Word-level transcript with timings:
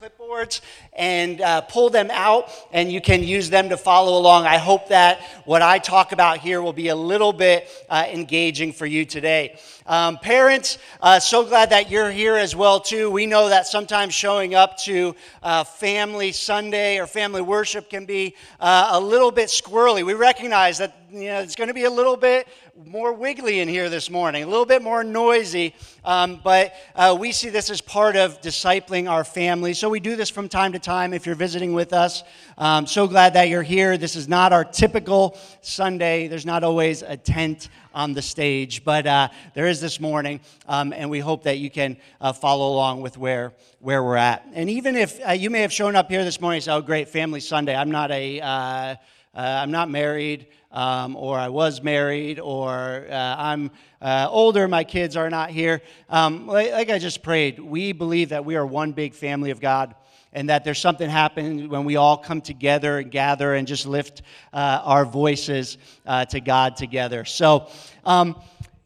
clipboards 0.00 0.60
and 0.92 1.40
uh, 1.40 1.60
pull 1.62 1.90
them 1.90 2.08
out 2.12 2.52
and 2.70 2.92
you 2.92 3.00
can 3.00 3.20
use 3.20 3.50
them 3.50 3.68
to 3.68 3.76
follow 3.76 4.16
along. 4.16 4.46
I 4.46 4.56
hope 4.56 4.90
that 4.90 5.20
what 5.44 5.60
i 5.60 5.80
talk 5.80 6.12
about 6.12 6.38
here 6.38 6.62
will 6.62 6.72
be 6.72 6.86
a 6.86 6.94
little 6.94 7.32
bit 7.32 7.68
uh, 7.90 8.06
engaging 8.08 8.72
for 8.72 8.86
you 8.86 9.04
today. 9.04 9.58
Um, 9.86 10.16
parents 10.18 10.78
uh, 11.00 11.18
so 11.18 11.44
glad 11.44 11.70
that 11.70 11.90
you're 11.90 12.12
here 12.12 12.36
as 12.36 12.54
well 12.54 12.78
too. 12.78 13.10
We 13.10 13.26
know 13.26 13.48
that 13.48 13.66
sometimes 13.66 14.14
showing 14.14 14.54
up 14.54 14.76
to 14.82 15.16
uh, 15.42 15.64
family 15.64 16.30
sunday 16.30 17.00
or 17.00 17.08
family 17.08 17.42
worship 17.42 17.90
can 17.90 18.04
be 18.04 18.36
uh, 18.60 18.90
a 18.92 19.00
little 19.00 19.32
bit 19.32 19.48
squirrely. 19.48 20.06
We 20.06 20.14
recognize 20.14 20.78
that 20.78 20.94
you 21.10 21.24
know 21.24 21.40
it's 21.40 21.56
going 21.56 21.68
to 21.68 21.74
be 21.74 21.84
a 21.84 21.90
little 21.90 22.16
bit 22.16 22.46
more 22.86 23.12
wiggly 23.12 23.58
in 23.58 23.68
here 23.68 23.90
this 23.90 24.08
morning, 24.08 24.44
a 24.44 24.46
little 24.46 24.66
bit 24.66 24.82
more 24.82 25.02
noisy, 25.02 25.74
um, 26.04 26.40
but 26.44 26.74
uh, 26.94 27.16
we 27.18 27.32
see 27.32 27.48
this 27.48 27.70
as 27.70 27.80
part 27.80 28.14
of 28.14 28.40
discipling 28.40 29.10
our 29.10 29.24
family. 29.24 29.74
So 29.74 29.88
we 29.88 29.98
do 29.98 30.14
this 30.14 30.30
from 30.30 30.48
time 30.48 30.72
to 30.72 30.78
time 30.78 31.12
if 31.12 31.26
you're 31.26 31.34
visiting 31.34 31.72
with 31.72 31.92
us. 31.92 32.22
Um, 32.56 32.86
so 32.86 33.08
glad 33.08 33.34
that 33.34 33.48
you're 33.48 33.64
here. 33.64 33.96
This 33.96 34.14
is 34.14 34.28
not 34.28 34.52
our 34.52 34.64
typical 34.64 35.36
Sunday, 35.60 36.28
there's 36.28 36.46
not 36.46 36.62
always 36.62 37.02
a 37.02 37.16
tent 37.16 37.68
on 37.94 38.12
the 38.12 38.22
stage, 38.22 38.84
but 38.84 39.06
uh, 39.06 39.28
there 39.54 39.66
is 39.66 39.80
this 39.80 39.98
morning, 39.98 40.38
um, 40.68 40.92
and 40.92 41.10
we 41.10 41.18
hope 41.18 41.42
that 41.44 41.58
you 41.58 41.70
can 41.70 41.96
uh, 42.20 42.32
follow 42.32 42.72
along 42.72 43.00
with 43.00 43.18
where, 43.18 43.52
where 43.80 44.04
we're 44.04 44.16
at. 44.16 44.46
And 44.52 44.70
even 44.70 44.94
if 44.94 45.18
uh, 45.26 45.32
you 45.32 45.50
may 45.50 45.62
have 45.62 45.72
shown 45.72 45.96
up 45.96 46.08
here 46.08 46.22
this 46.22 46.40
morning 46.40 46.58
and 46.58 46.64
said, 46.64 46.76
Oh, 46.76 46.82
great, 46.82 47.08
Family 47.08 47.40
Sunday. 47.40 47.74
I'm 47.74 47.90
not 47.90 48.12
a. 48.12 48.98
Uh, 49.38 49.60
I'm 49.62 49.70
not 49.70 49.88
married 49.88 50.48
um, 50.72 51.14
or 51.14 51.38
I 51.38 51.48
was 51.48 51.80
married, 51.80 52.40
or 52.40 53.06
uh, 53.08 53.36
I'm 53.38 53.70
uh, 54.02 54.26
older, 54.28 54.66
my 54.66 54.82
kids 54.82 55.16
are 55.16 55.30
not 55.30 55.50
here. 55.50 55.80
Um, 56.10 56.48
like, 56.48 56.72
like, 56.72 56.90
I 56.90 56.98
just 56.98 57.22
prayed, 57.22 57.60
we 57.60 57.92
believe 57.92 58.30
that 58.30 58.44
we 58.44 58.56
are 58.56 58.66
one 58.66 58.90
big 58.90 59.14
family 59.14 59.52
of 59.52 59.60
God. 59.60 59.94
And 60.32 60.50
that 60.50 60.64
there's 60.64 60.80
something 60.80 61.08
happening 61.08 61.70
when 61.70 61.84
we 61.84 61.96
all 61.96 62.16
come 62.18 62.40
together 62.40 62.98
and 62.98 63.10
gather 63.10 63.54
and 63.54 63.66
just 63.66 63.86
lift 63.86 64.22
uh, 64.52 64.82
our 64.84 65.04
voices 65.04 65.78
uh, 66.04 66.24
to 66.26 66.40
God 66.40 66.76
together. 66.76 67.24
So, 67.24 67.68
um, 68.04 68.36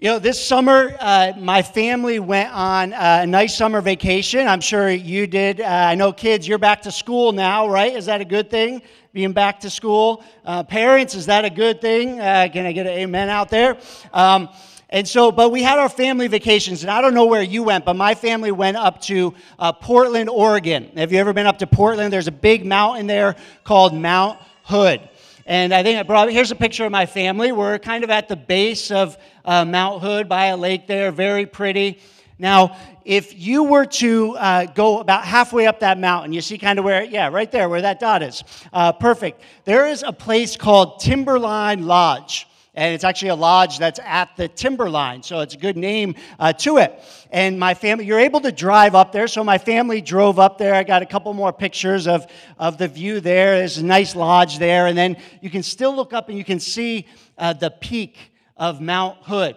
you 0.02 0.08
know, 0.08 0.18
this 0.18 0.44
summer, 0.44 0.96
uh, 0.98 1.32
my 1.38 1.62
family 1.62 2.18
went 2.18 2.52
on 2.52 2.92
a 2.92 3.24
nice 3.24 3.56
summer 3.56 3.80
vacation. 3.80 4.48
I'm 4.48 4.60
sure 4.60 4.90
you 4.90 5.28
did. 5.28 5.60
Uh, 5.60 5.64
I 5.64 5.94
know 5.94 6.12
kids, 6.12 6.48
you're 6.48 6.58
back 6.58 6.82
to 6.82 6.90
school 6.90 7.30
now, 7.30 7.68
right? 7.68 7.94
Is 7.94 8.06
that 8.06 8.20
a 8.20 8.24
good 8.24 8.50
thing? 8.50 8.82
being 9.12 9.32
back 9.32 9.60
to 9.60 9.70
school. 9.70 10.24
Uh, 10.44 10.64
parents, 10.64 11.14
is 11.14 11.26
that 11.26 11.44
a 11.44 11.50
good 11.50 11.80
thing? 11.80 12.18
Uh, 12.18 12.48
can 12.52 12.66
I 12.66 12.72
get 12.72 12.86
an 12.86 12.94
amen 12.94 13.28
out 13.28 13.48
there? 13.48 13.78
Um, 14.12 14.48
and 14.88 15.06
so, 15.06 15.30
but 15.30 15.52
we 15.52 15.62
had 15.62 15.78
our 15.78 15.88
family 15.88 16.26
vacations, 16.26 16.82
and 16.82 16.90
I 16.90 17.00
don't 17.00 17.14
know 17.14 17.26
where 17.26 17.42
you 17.42 17.62
went, 17.62 17.84
but 17.84 17.94
my 17.94 18.16
family 18.16 18.50
went 18.50 18.78
up 18.78 19.02
to 19.02 19.34
uh, 19.60 19.70
Portland, 19.70 20.28
Oregon. 20.28 20.90
Have 20.96 21.12
you 21.12 21.18
ever 21.20 21.32
been 21.32 21.46
up 21.46 21.58
to 21.58 21.66
Portland? 21.68 22.12
There's 22.12 22.26
a 22.26 22.32
big 22.32 22.66
mountain 22.66 23.06
there 23.06 23.36
called 23.62 23.94
Mount 23.94 24.40
Hood. 24.64 25.08
And 25.44 25.74
I 25.74 25.82
think 25.82 25.98
I 25.98 26.04
brought, 26.04 26.30
here's 26.30 26.52
a 26.52 26.56
picture 26.56 26.84
of 26.84 26.92
my 26.92 27.06
family. 27.06 27.50
We're 27.50 27.78
kind 27.78 28.04
of 28.04 28.10
at 28.10 28.28
the 28.28 28.36
base 28.36 28.90
of 28.90 29.18
uh, 29.44 29.64
Mount 29.64 30.02
Hood 30.02 30.28
by 30.28 30.46
a 30.46 30.56
lake 30.56 30.86
there, 30.86 31.10
very 31.12 31.46
pretty. 31.46 31.98
Now, 32.38 32.76
if 33.04 33.38
you 33.38 33.64
were 33.64 33.86
to 33.86 34.36
uh, 34.36 34.64
go 34.66 34.98
about 34.98 35.24
halfway 35.24 35.66
up 35.66 35.80
that 35.80 35.98
mountain, 35.98 36.32
you 36.32 36.40
see 36.40 36.58
kind 36.58 36.78
of 36.78 36.84
where, 36.84 37.04
yeah, 37.04 37.28
right 37.28 37.50
there, 37.50 37.68
where 37.68 37.82
that 37.82 38.00
dot 38.00 38.22
is. 38.22 38.42
Uh, 38.72 38.92
perfect. 38.92 39.42
There 39.64 39.86
is 39.86 40.02
a 40.02 40.12
place 40.12 40.56
called 40.56 41.00
Timberline 41.00 41.86
Lodge. 41.86 42.48
And 42.74 42.94
it's 42.94 43.04
actually 43.04 43.28
a 43.28 43.34
lodge 43.36 43.78
that's 43.78 44.00
at 44.02 44.34
the 44.38 44.48
timberline, 44.48 45.22
so 45.22 45.40
it's 45.40 45.52
a 45.52 45.58
good 45.58 45.76
name 45.76 46.14
uh, 46.38 46.54
to 46.54 46.78
it. 46.78 46.98
And 47.30 47.60
my 47.60 47.74
family, 47.74 48.06
you're 48.06 48.18
able 48.18 48.40
to 48.40 48.50
drive 48.50 48.94
up 48.94 49.12
there, 49.12 49.28
so 49.28 49.44
my 49.44 49.58
family 49.58 50.00
drove 50.00 50.38
up 50.38 50.56
there. 50.56 50.74
I 50.74 50.82
got 50.82 51.02
a 51.02 51.06
couple 51.06 51.34
more 51.34 51.52
pictures 51.52 52.06
of, 52.06 52.26
of 52.58 52.78
the 52.78 52.88
view 52.88 53.20
there. 53.20 53.58
There's 53.58 53.76
a 53.76 53.84
nice 53.84 54.16
lodge 54.16 54.58
there, 54.58 54.86
and 54.86 54.96
then 54.96 55.18
you 55.42 55.50
can 55.50 55.62
still 55.62 55.94
look 55.94 56.14
up 56.14 56.30
and 56.30 56.38
you 56.38 56.44
can 56.44 56.58
see 56.58 57.06
uh, 57.36 57.52
the 57.52 57.70
peak 57.70 58.16
of 58.56 58.80
Mount 58.80 59.18
Hood. 59.22 59.56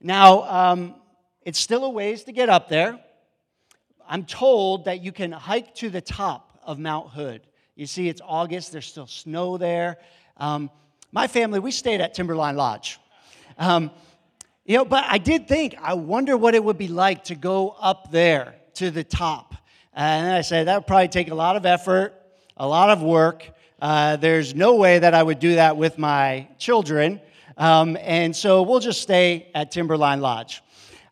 Now, 0.00 0.42
um, 0.42 0.94
it's 1.42 1.58
still 1.58 1.84
a 1.84 1.90
ways 1.90 2.24
to 2.24 2.32
get 2.32 2.48
up 2.48 2.68
there. 2.68 2.98
I'm 4.08 4.24
told 4.24 4.86
that 4.86 5.02
you 5.02 5.12
can 5.12 5.32
hike 5.32 5.74
to 5.76 5.90
the 5.90 6.00
top 6.00 6.58
of 6.64 6.78
Mount 6.78 7.10
Hood. 7.10 7.42
You 7.76 7.86
see, 7.86 8.08
it's 8.08 8.20
August, 8.24 8.72
there's 8.72 8.86
still 8.86 9.06
snow 9.06 9.56
there. 9.56 9.98
Um, 10.36 10.70
my 11.12 11.26
family, 11.26 11.58
we 11.58 11.70
stayed 11.70 12.00
at 12.00 12.14
Timberline 12.14 12.56
Lodge. 12.56 12.98
Um, 13.58 13.90
you 14.64 14.76
know, 14.76 14.84
but 14.84 15.04
I 15.08 15.18
did 15.18 15.48
think, 15.48 15.74
I 15.82 15.94
wonder 15.94 16.36
what 16.36 16.54
it 16.54 16.62
would 16.62 16.78
be 16.78 16.88
like 16.88 17.24
to 17.24 17.34
go 17.34 17.70
up 17.80 18.10
there 18.10 18.54
to 18.74 18.90
the 18.90 19.02
top. 19.02 19.54
And 19.92 20.32
I 20.32 20.42
said, 20.42 20.66
that 20.66 20.76
would 20.76 20.86
probably 20.86 21.08
take 21.08 21.30
a 21.30 21.34
lot 21.34 21.56
of 21.56 21.66
effort, 21.66 22.14
a 22.56 22.66
lot 22.66 22.90
of 22.90 23.02
work. 23.02 23.50
Uh, 23.80 24.16
there's 24.16 24.54
no 24.54 24.76
way 24.76 24.98
that 24.98 25.14
I 25.14 25.22
would 25.22 25.40
do 25.40 25.54
that 25.54 25.76
with 25.76 25.98
my 25.98 26.48
children. 26.58 27.20
Um, 27.60 27.98
and 28.00 28.34
so 28.34 28.62
we'll 28.62 28.80
just 28.80 29.02
stay 29.02 29.50
at 29.54 29.70
Timberline 29.70 30.22
Lodge. 30.22 30.62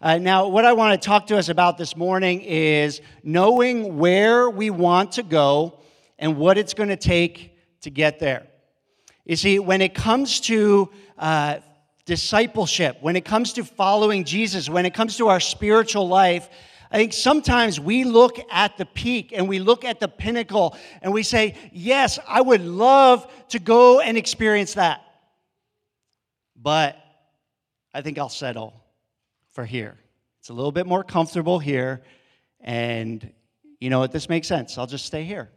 Uh, 0.01 0.17
now, 0.17 0.49
what 0.49 0.65
I 0.65 0.73
want 0.73 0.99
to 0.99 1.07
talk 1.07 1.27
to 1.27 1.37
us 1.37 1.51
about 1.51 1.77
this 1.77 1.95
morning 1.95 2.41
is 2.41 3.03
knowing 3.23 3.99
where 3.99 4.49
we 4.49 4.71
want 4.71 5.13
to 5.13 5.23
go 5.23 5.81
and 6.19 6.39
what 6.39 6.57
it's 6.57 6.73
going 6.73 6.89
to 6.89 6.97
take 6.97 7.55
to 7.83 7.91
get 7.91 8.19
there. 8.19 8.47
You 9.27 9.37
see, 9.37 9.59
when 9.59 9.83
it 9.83 9.93
comes 9.93 10.41
to 10.41 10.89
uh, 11.19 11.59
discipleship, 12.07 12.97
when 13.03 13.15
it 13.15 13.27
comes 13.27 13.53
to 13.53 13.63
following 13.63 14.25
Jesus, 14.25 14.71
when 14.71 14.87
it 14.87 14.95
comes 14.95 15.19
to 15.19 15.29
our 15.29 15.41
spiritual 15.41 16.09
life, 16.09 16.49
I 16.91 16.97
think 16.97 17.13
sometimes 17.13 17.79
we 17.79 18.05
look 18.05 18.39
at 18.51 18.79
the 18.79 18.87
peak 18.87 19.35
and 19.37 19.51
we 19.51 19.59
look 19.59 19.85
at 19.85 20.01
the 20.01 20.09
pinnacle 20.09 20.79
and 21.03 21.13
we 21.13 21.25
say, 21.25 21.57
Yes, 21.73 22.19
I 22.27 22.41
would 22.41 22.63
love 22.63 23.31
to 23.51 23.59
go 23.59 24.01
and 24.01 24.17
experience 24.17 24.73
that. 24.75 25.05
But 26.61 26.97
I 27.95 28.03
think 28.03 28.19
I'll 28.19 28.29
settle 28.29 28.75
for 29.53 29.65
here. 29.65 29.97
It's 30.41 30.51
a 30.51 30.53
little 30.53 30.73
bit 30.73 30.87
more 30.87 31.05
comfortable 31.05 31.59
here. 31.59 32.03
And 32.61 33.33
you 33.81 33.91
know 33.91 34.01
what? 34.01 34.13
This 34.13 34.29
makes 34.29 34.49
sense. 34.49 34.79
I'll 34.79 34.87
just 34.87 35.07
stay 35.07 35.25
here. 35.25 35.51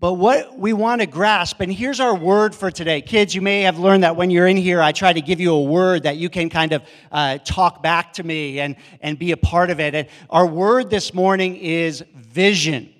But 0.00 0.14
what 0.14 0.58
we 0.58 0.72
want 0.72 1.00
to 1.00 1.06
grasp, 1.06 1.60
and 1.60 1.72
here's 1.72 2.00
our 2.00 2.12
word 2.12 2.56
for 2.56 2.72
today. 2.72 3.02
Kids, 3.02 3.36
you 3.36 3.40
may 3.40 3.62
have 3.62 3.78
learned 3.78 4.02
that 4.02 4.16
when 4.16 4.32
you're 4.32 4.48
in 4.48 4.56
here, 4.56 4.82
I 4.82 4.90
try 4.90 5.12
to 5.12 5.20
give 5.20 5.38
you 5.38 5.52
a 5.52 5.62
word 5.62 6.02
that 6.02 6.16
you 6.16 6.28
can 6.28 6.50
kind 6.50 6.72
of 6.72 6.82
uh, 7.12 7.38
talk 7.38 7.84
back 7.84 8.14
to 8.14 8.24
me 8.24 8.58
and, 8.58 8.74
and 9.00 9.16
be 9.16 9.30
a 9.30 9.36
part 9.36 9.70
of 9.70 9.78
it. 9.78 9.94
And 9.94 10.08
our 10.28 10.44
word 10.44 10.90
this 10.90 11.14
morning 11.14 11.54
is 11.54 12.04
vision. 12.16 12.92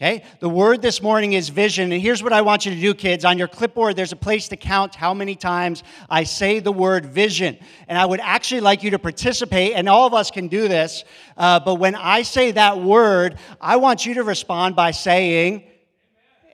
Okay? 0.00 0.22
The 0.38 0.48
word 0.48 0.80
this 0.80 1.02
morning 1.02 1.32
is 1.32 1.48
vision. 1.48 1.90
And 1.90 2.00
here's 2.00 2.22
what 2.22 2.32
I 2.32 2.42
want 2.42 2.64
you 2.64 2.72
to 2.72 2.80
do, 2.80 2.94
kids. 2.94 3.24
On 3.24 3.36
your 3.36 3.48
clipboard, 3.48 3.96
there's 3.96 4.12
a 4.12 4.16
place 4.16 4.46
to 4.48 4.56
count 4.56 4.94
how 4.94 5.12
many 5.12 5.34
times 5.34 5.82
I 6.08 6.22
say 6.22 6.60
the 6.60 6.70
word 6.70 7.06
vision. 7.06 7.58
And 7.88 7.98
I 7.98 8.06
would 8.06 8.20
actually 8.20 8.60
like 8.60 8.84
you 8.84 8.90
to 8.90 9.00
participate, 9.00 9.72
and 9.72 9.88
all 9.88 10.06
of 10.06 10.14
us 10.14 10.30
can 10.30 10.46
do 10.46 10.68
this. 10.68 11.02
Uh, 11.36 11.58
but 11.58 11.76
when 11.76 11.96
I 11.96 12.22
say 12.22 12.52
that 12.52 12.78
word, 12.78 13.38
I 13.60 13.74
want 13.78 14.06
you 14.06 14.14
to 14.14 14.22
respond 14.22 14.76
by 14.76 14.92
saying, 14.92 15.64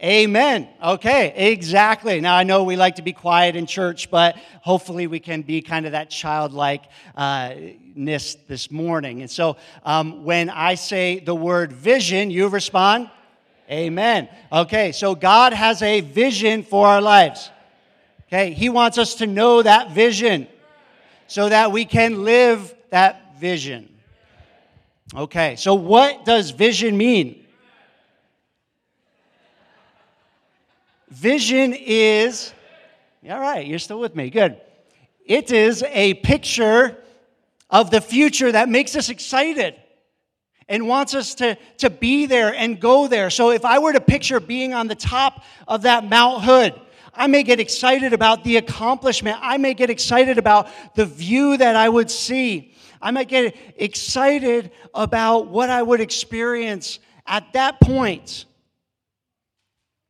Amen. 0.02 0.68
Okay, 0.82 1.34
exactly. 1.50 2.20
Now, 2.22 2.36
I 2.36 2.44
know 2.44 2.64
we 2.64 2.76
like 2.76 2.96
to 2.96 3.02
be 3.02 3.12
quiet 3.12 3.56
in 3.56 3.66
church, 3.66 4.10
but 4.10 4.36
hopefully 4.62 5.06
we 5.06 5.20
can 5.20 5.42
be 5.42 5.60
kind 5.60 5.84
of 5.84 5.92
that 5.92 6.08
childlikeness 6.10 6.88
uh, 7.16 8.38
this 8.48 8.70
morning. 8.70 9.20
And 9.20 9.30
so 9.30 9.56
um, 9.82 10.24
when 10.24 10.48
I 10.50 10.74
say 10.76 11.20
the 11.20 11.34
word 11.34 11.72
vision, 11.72 12.30
you 12.30 12.48
respond, 12.48 13.10
Amen. 13.70 14.28
Okay, 14.52 14.92
so 14.92 15.14
God 15.14 15.54
has 15.54 15.80
a 15.80 16.00
vision 16.00 16.62
for 16.62 16.86
our 16.86 17.00
lives. 17.00 17.50
Okay, 18.28 18.52
He 18.52 18.68
wants 18.68 18.98
us 18.98 19.16
to 19.16 19.26
know 19.26 19.62
that 19.62 19.92
vision 19.92 20.46
so 21.26 21.48
that 21.48 21.72
we 21.72 21.84
can 21.84 22.24
live 22.24 22.74
that 22.90 23.38
vision. 23.38 23.88
Okay, 25.14 25.56
so 25.56 25.74
what 25.74 26.24
does 26.24 26.50
vision 26.50 26.96
mean? 26.96 27.44
Vision 31.08 31.72
is, 31.74 32.52
all 33.30 33.40
right, 33.40 33.66
you're 33.66 33.78
still 33.78 34.00
with 34.00 34.14
me, 34.14 34.30
good. 34.30 34.60
It 35.24 35.52
is 35.52 35.82
a 35.84 36.14
picture 36.14 36.98
of 37.70 37.90
the 37.90 38.00
future 38.00 38.52
that 38.52 38.68
makes 38.68 38.94
us 38.96 39.08
excited 39.08 39.74
and 40.68 40.88
wants 40.88 41.14
us 41.14 41.34
to, 41.36 41.56
to 41.78 41.90
be 41.90 42.26
there 42.26 42.54
and 42.54 42.80
go 42.80 43.06
there. 43.06 43.30
So 43.30 43.50
if 43.50 43.64
I 43.64 43.78
were 43.78 43.92
to 43.92 44.00
picture 44.00 44.40
being 44.40 44.72
on 44.72 44.88
the 44.88 44.94
top 44.94 45.44
of 45.68 45.82
that 45.82 46.04
Mount 46.04 46.42
Hood, 46.44 46.80
I 47.14 47.26
may 47.26 47.42
get 47.42 47.60
excited 47.60 48.12
about 48.12 48.44
the 48.44 48.56
accomplishment. 48.56 49.38
I 49.40 49.56
may 49.56 49.74
get 49.74 49.90
excited 49.90 50.38
about 50.38 50.68
the 50.94 51.06
view 51.06 51.56
that 51.56 51.76
I 51.76 51.88
would 51.88 52.10
see. 52.10 52.74
I 53.00 53.10
might 53.10 53.28
get 53.28 53.54
excited 53.76 54.70
about 54.94 55.48
what 55.48 55.70
I 55.70 55.82
would 55.82 56.00
experience 56.00 56.98
at 57.26 57.52
that 57.52 57.80
point. 57.80 58.46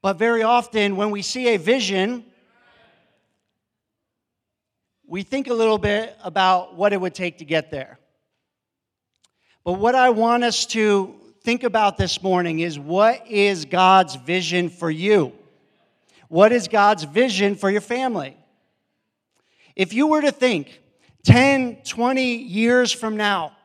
But 0.00 0.14
very 0.14 0.42
often, 0.42 0.96
when 0.96 1.10
we 1.10 1.22
see 1.22 1.54
a 1.54 1.58
vision, 1.58 2.24
we 5.06 5.22
think 5.22 5.48
a 5.48 5.54
little 5.54 5.78
bit 5.78 6.16
about 6.22 6.76
what 6.76 6.92
it 6.92 7.00
would 7.00 7.14
take 7.14 7.38
to 7.38 7.44
get 7.44 7.70
there. 7.70 7.98
But 9.64 9.74
what 9.74 9.94
I 9.94 10.10
want 10.10 10.44
us 10.44 10.66
to 10.66 11.14
think 11.42 11.62
about 11.62 11.96
this 11.96 12.22
morning 12.22 12.60
is 12.60 12.78
what 12.78 13.26
is 13.26 13.64
God's 13.64 14.14
vision 14.14 14.68
for 14.68 14.90
you? 14.90 15.32
What 16.28 16.52
is 16.52 16.68
God's 16.68 17.04
vision 17.04 17.54
for 17.54 17.70
your 17.70 17.80
family? 17.80 18.36
If 19.74 19.94
you 19.94 20.06
were 20.06 20.20
to 20.20 20.32
think 20.32 20.80
10, 21.24 21.76
20 21.84 22.34
years 22.36 22.92
from 22.92 23.16
now, 23.16 23.56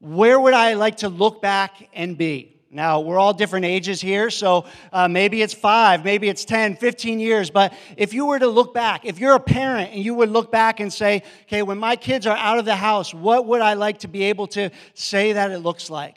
where 0.00 0.38
would 0.38 0.54
I 0.54 0.74
like 0.74 0.98
to 0.98 1.08
look 1.08 1.40
back 1.40 1.88
and 1.94 2.18
be? 2.18 2.53
Now, 2.74 2.98
we're 2.98 3.20
all 3.20 3.32
different 3.32 3.66
ages 3.66 4.00
here, 4.00 4.30
so 4.30 4.64
uh, 4.92 5.06
maybe 5.06 5.42
it's 5.42 5.54
five, 5.54 6.04
maybe 6.04 6.28
it's 6.28 6.44
10, 6.44 6.74
15 6.74 7.20
years. 7.20 7.48
But 7.48 7.72
if 7.96 8.12
you 8.12 8.26
were 8.26 8.40
to 8.40 8.48
look 8.48 8.74
back, 8.74 9.04
if 9.04 9.20
you're 9.20 9.36
a 9.36 9.40
parent 9.40 9.92
and 9.92 10.04
you 10.04 10.12
would 10.14 10.28
look 10.28 10.50
back 10.50 10.80
and 10.80 10.92
say, 10.92 11.22
okay, 11.42 11.62
when 11.62 11.78
my 11.78 11.94
kids 11.94 12.26
are 12.26 12.36
out 12.36 12.58
of 12.58 12.64
the 12.64 12.74
house, 12.74 13.14
what 13.14 13.46
would 13.46 13.60
I 13.60 13.74
like 13.74 14.00
to 14.00 14.08
be 14.08 14.24
able 14.24 14.48
to 14.48 14.70
say 14.92 15.34
that 15.34 15.52
it 15.52 15.60
looks 15.60 15.88
like? 15.88 16.16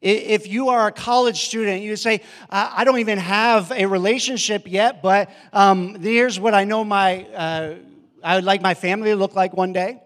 If 0.00 0.48
you 0.48 0.70
are 0.70 0.88
a 0.88 0.92
college 0.92 1.44
student, 1.44 1.80
you 1.80 1.94
say, 1.94 2.22
I 2.50 2.82
don't 2.82 2.98
even 2.98 3.18
have 3.18 3.70
a 3.70 3.86
relationship 3.86 4.64
yet, 4.66 5.00
but 5.00 5.30
um, 5.52 5.94
here's 6.00 6.40
what 6.40 6.54
I 6.54 6.64
know 6.64 6.82
my, 6.82 7.22
uh, 7.22 7.74
I 8.20 8.34
would 8.34 8.44
like 8.44 8.62
my 8.62 8.74
family 8.74 9.10
to 9.10 9.16
look 9.16 9.36
like 9.36 9.56
one 9.56 9.72
day. 9.72 10.02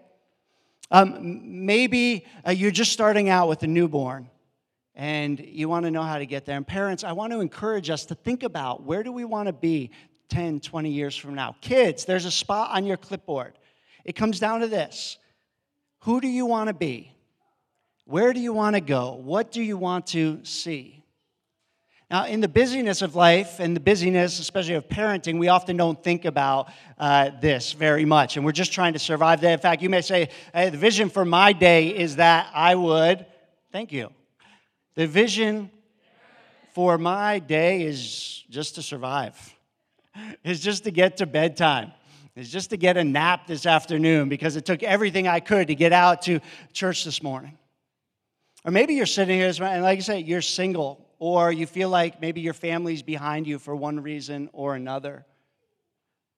Um, 0.91 1.65
maybe 1.65 2.27
uh, 2.45 2.51
you're 2.51 2.69
just 2.69 2.91
starting 2.91 3.27
out 3.27 3.49
with 3.49 3.63
a 3.63 3.67
newborn 3.67 4.29
and 4.95 5.39
you 5.39 5.69
want 5.69 5.85
to 5.85 5.91
know 5.91 6.03
how 6.03 6.17
to 6.17 6.25
get 6.25 6.45
there. 6.45 6.57
And 6.57 6.67
parents, 6.67 7.03
I 7.03 7.13
want 7.13 7.31
to 7.33 7.39
encourage 7.39 7.89
us 7.89 8.05
to 8.07 8.15
think 8.15 8.43
about 8.43 8.83
where 8.83 9.03
do 9.03 9.11
we 9.11 9.25
want 9.25 9.47
to 9.47 9.53
be 9.53 9.91
10, 10.29 10.59
20 10.61 10.89
years 10.89 11.15
from 11.15 11.35
now. 11.35 11.55
Kids, 11.61 12.05
there's 12.05 12.25
a 12.25 12.31
spot 12.31 12.71
on 12.71 12.85
your 12.85 12.97
clipboard. 12.97 13.57
It 14.05 14.15
comes 14.15 14.39
down 14.39 14.61
to 14.61 14.67
this 14.67 15.17
Who 16.01 16.21
do 16.21 16.27
you 16.27 16.45
want 16.45 16.69
to 16.69 16.73
be? 16.73 17.11
Where 18.05 18.33
do 18.33 18.39
you 18.39 18.53
want 18.53 18.75
to 18.75 18.81
go? 18.81 19.13
What 19.13 19.51
do 19.51 19.61
you 19.61 19.77
want 19.77 20.07
to 20.07 20.43
see? 20.43 21.03
Now, 22.09 22.25
in 22.25 22.41
the 22.41 22.49
busyness 22.49 23.01
of 23.01 23.15
life 23.15 23.61
and 23.61 23.73
the 23.73 23.79
busyness, 23.79 24.39
especially 24.39 24.73
of 24.73 24.89
parenting, 24.89 25.39
we 25.39 25.47
often 25.47 25.77
don't 25.77 26.01
think 26.03 26.25
about 26.25 26.69
uh, 26.97 27.29
this 27.39 27.71
very 27.71 28.03
much. 28.03 28.35
And 28.35 28.45
we're 28.45 28.51
just 28.51 28.73
trying 28.73 28.93
to 28.93 28.99
survive 28.99 29.39
that. 29.41 29.53
In 29.53 29.59
fact, 29.59 29.81
you 29.81 29.89
may 29.89 30.01
say, 30.01 30.27
hey, 30.53 30.69
the 30.69 30.77
vision 30.77 31.09
for 31.09 31.23
my 31.23 31.53
day 31.53 31.87
is 31.87 32.17
that 32.17 32.49
I 32.53 32.75
would, 32.75 33.25
thank 33.71 33.93
you, 33.93 34.11
the 34.95 35.07
vision 35.07 35.71
for 36.73 36.97
my 36.97 37.39
day 37.39 37.83
is 37.83 38.43
just 38.49 38.75
to 38.75 38.81
survive, 38.81 39.55
is 40.43 40.59
just 40.59 40.83
to 40.85 40.91
get 40.91 41.17
to 41.17 41.25
bedtime. 41.25 41.91
Is 42.33 42.49
just 42.49 42.69
to 42.69 42.77
get 42.77 42.95
a 42.95 43.03
nap 43.03 43.45
this 43.45 43.65
afternoon 43.65 44.29
because 44.29 44.55
it 44.55 44.65
took 44.65 44.83
everything 44.83 45.27
I 45.27 45.41
could 45.41 45.67
to 45.67 45.75
get 45.75 45.91
out 45.91 46.21
to 46.23 46.39
church 46.71 47.03
this 47.03 47.21
morning. 47.21 47.57
Or 48.63 48.71
maybe 48.71 48.93
you're 48.93 49.05
sitting 49.05 49.37
here, 49.37 49.47
and 49.49 49.83
like 49.83 49.97
I 49.97 50.01
said, 50.01 50.25
you're 50.25 50.41
single, 50.41 51.05
or 51.19 51.51
you 51.51 51.65
feel 51.65 51.89
like 51.89 52.21
maybe 52.21 52.39
your 52.39 52.53
family's 52.53 53.01
behind 53.01 53.47
you 53.47 53.59
for 53.59 53.75
one 53.75 53.99
reason 53.99 54.49
or 54.53 54.75
another. 54.75 55.25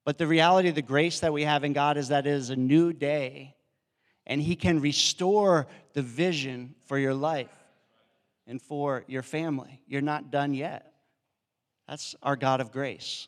But 0.04 0.18
the 0.18 0.26
reality 0.26 0.70
of 0.70 0.76
the 0.76 0.82
grace 0.82 1.20
that 1.20 1.32
we 1.32 1.44
have 1.44 1.64
in 1.64 1.74
God 1.74 1.96
is 1.98 2.08
that 2.08 2.26
it 2.26 2.32
is 2.32 2.50
a 2.50 2.56
new 2.56 2.92
day, 2.92 3.56
and 4.26 4.42
He 4.42 4.56
can 4.56 4.82
restore 4.82 5.68
the 5.94 6.02
vision 6.02 6.74
for 6.86 6.98
your 6.98 7.14
life 7.14 7.52
and 8.48 8.62
for 8.62 9.04
your 9.08 9.24
family. 9.24 9.82
You're 9.88 10.02
not 10.02 10.32
done 10.32 10.54
yet. 10.54 10.94
That's 11.88 12.16
our 12.24 12.36
God 12.36 12.62
of 12.62 12.72
grace. 12.72 13.28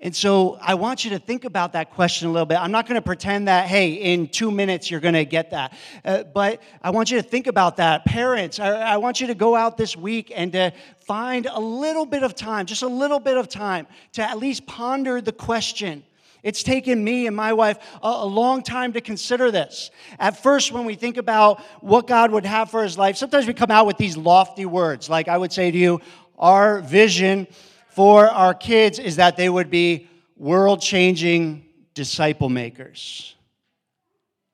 And 0.00 0.14
so 0.14 0.56
I 0.60 0.74
want 0.74 1.04
you 1.04 1.10
to 1.10 1.18
think 1.18 1.44
about 1.44 1.72
that 1.72 1.90
question 1.90 2.28
a 2.28 2.30
little 2.30 2.46
bit. 2.46 2.56
I'm 2.60 2.70
not 2.70 2.86
going 2.86 3.00
to 3.00 3.04
pretend 3.04 3.48
that, 3.48 3.66
hey, 3.66 3.94
in 3.94 4.28
two 4.28 4.52
minutes 4.52 4.88
you're 4.88 5.00
going 5.00 5.14
to 5.14 5.24
get 5.24 5.50
that. 5.50 5.72
Uh, 6.04 6.22
but 6.22 6.62
I 6.80 6.90
want 6.90 7.10
you 7.10 7.20
to 7.20 7.22
think 7.22 7.48
about 7.48 7.78
that. 7.78 8.04
Parents, 8.04 8.60
I, 8.60 8.68
I, 8.68 8.96
want 8.98 9.20
you 9.20 9.26
to 9.26 9.34
go 9.34 9.56
out 9.56 9.76
this 9.76 9.96
week 9.96 10.32
and 10.32 10.52
to 10.52 10.72
find 10.98 11.46
a 11.50 11.58
little 11.58 12.06
bit 12.06 12.22
of 12.22 12.36
time, 12.36 12.66
just 12.66 12.82
a 12.82 12.88
little 12.88 13.18
bit 13.18 13.36
of 13.36 13.48
time, 13.48 13.88
to 14.12 14.22
at 14.22 14.38
least 14.38 14.66
ponder 14.66 15.20
the 15.20 15.32
question 15.32 16.04
it's 16.48 16.62
taken 16.62 17.04
me 17.04 17.26
and 17.26 17.36
my 17.36 17.52
wife 17.52 17.76
a, 18.02 18.08
a, 18.08 18.24
long 18.24 18.62
time 18.62 18.94
to 18.94 19.02
consider 19.02 19.50
this. 19.50 19.90
At 20.18 20.42
first, 20.42 20.72
when 20.72 20.86
we 20.86 20.94
think 20.94 21.18
about 21.18 21.60
what 21.82 22.06
God 22.06 22.30
would 22.30 22.46
have 22.46 22.70
for 22.70 22.82
his 22.82 22.96
life, 22.96 23.18
sometimes 23.18 23.46
we 23.46 23.52
come 23.52 23.70
out 23.70 23.86
with 23.86 23.98
these 23.98 24.16
lofty 24.16 24.64
words. 24.64 25.10
Like 25.10 25.28
I 25.28 25.36
would 25.36 25.52
say 25.52 25.70
to 25.70 25.76
you, 25.76 26.00
our 26.38 26.80
vision 26.80 27.46
for 27.90 28.28
our 28.30 28.54
kids 28.54 28.98
is 28.98 29.16
that 29.16 29.36
they 29.36 29.50
would 29.50 29.68
be 29.68 30.08
world 30.38 30.80
changing 30.80 31.66
disciple 31.92 32.48
makers. 32.48 33.34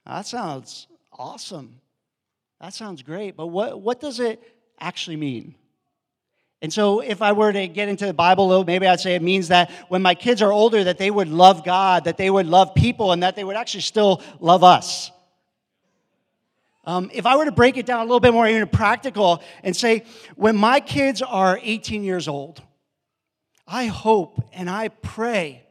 That 0.04 0.26
sounds 0.26 0.88
awesome. 1.12 1.80
That 2.60 2.74
sounds 2.74 3.02
great. 3.02 3.36
But 3.36 3.46
what, 3.46 3.80
what 3.80 4.00
does 4.00 4.18
it 4.18 4.42
actually 4.80 5.16
mean? 5.16 5.54
And 6.64 6.72
so 6.72 7.00
if 7.00 7.20
I 7.20 7.32
were 7.32 7.52
to 7.52 7.68
get 7.68 7.90
into 7.90 8.06
the 8.06 8.14
Bible 8.14 8.64
maybe 8.64 8.86
I'd 8.86 8.98
say 8.98 9.14
it 9.16 9.20
means 9.20 9.48
that 9.48 9.70
when 9.88 10.00
my 10.00 10.14
kids 10.14 10.40
are 10.40 10.50
older, 10.50 10.82
that 10.84 10.96
they 10.96 11.10
would 11.10 11.28
love 11.28 11.62
God, 11.62 12.04
that 12.04 12.16
they 12.16 12.30
would 12.30 12.46
love 12.46 12.74
people, 12.74 13.12
and 13.12 13.22
that 13.22 13.36
they 13.36 13.44
would 13.44 13.54
actually 13.54 13.82
still 13.82 14.22
love 14.40 14.64
us. 14.64 15.10
Um, 16.86 17.10
if 17.12 17.26
I 17.26 17.36
were 17.36 17.44
to 17.44 17.52
break 17.52 17.76
it 17.76 17.84
down 17.84 18.00
a 18.00 18.04
little 18.04 18.18
bit 18.18 18.32
more 18.32 18.48
even 18.48 18.66
practical 18.66 19.42
and 19.62 19.76
say, 19.76 20.06
when 20.36 20.56
my 20.56 20.80
kids 20.80 21.20
are 21.20 21.60
18 21.62 22.02
years 22.02 22.28
old, 22.28 22.62
I 23.66 23.84
hope 23.84 24.48
and 24.54 24.70
I 24.70 24.88
pray 24.88 25.66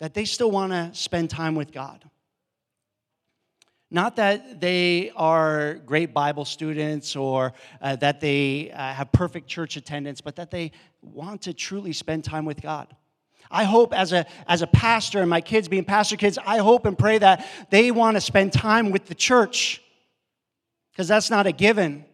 that 0.00 0.12
they 0.12 0.24
still 0.24 0.50
want 0.50 0.72
to 0.72 0.90
spend 0.92 1.30
time 1.30 1.54
with 1.54 1.70
God. 1.70 2.02
Not 3.92 4.16
that 4.16 4.58
they 4.58 5.12
are 5.16 5.74
great 5.84 6.14
Bible 6.14 6.46
students 6.46 7.14
or 7.14 7.52
uh, 7.82 7.96
that 7.96 8.20
they 8.22 8.70
uh, 8.70 8.94
have 8.94 9.12
perfect 9.12 9.48
church 9.48 9.76
attendance, 9.76 10.22
but 10.22 10.36
that 10.36 10.50
they 10.50 10.72
want 11.02 11.42
to 11.42 11.52
truly 11.52 11.92
spend 11.92 12.24
time 12.24 12.46
with 12.46 12.62
God. 12.62 12.96
I 13.50 13.64
hope 13.64 13.92
as 13.92 14.14
a, 14.14 14.24
as 14.48 14.62
a 14.62 14.66
pastor 14.66 15.20
and 15.20 15.28
my 15.28 15.42
kids 15.42 15.68
being 15.68 15.84
pastor 15.84 16.16
kids, 16.16 16.38
I 16.46 16.56
hope 16.56 16.86
and 16.86 16.98
pray 16.98 17.18
that 17.18 17.46
they 17.68 17.90
want 17.90 18.16
to 18.16 18.22
spend 18.22 18.54
time 18.54 18.92
with 18.92 19.08
the 19.08 19.14
church 19.14 19.82
because 20.90 21.06
that's 21.06 21.28
not 21.28 21.46
a 21.46 21.52
given. 21.52 22.06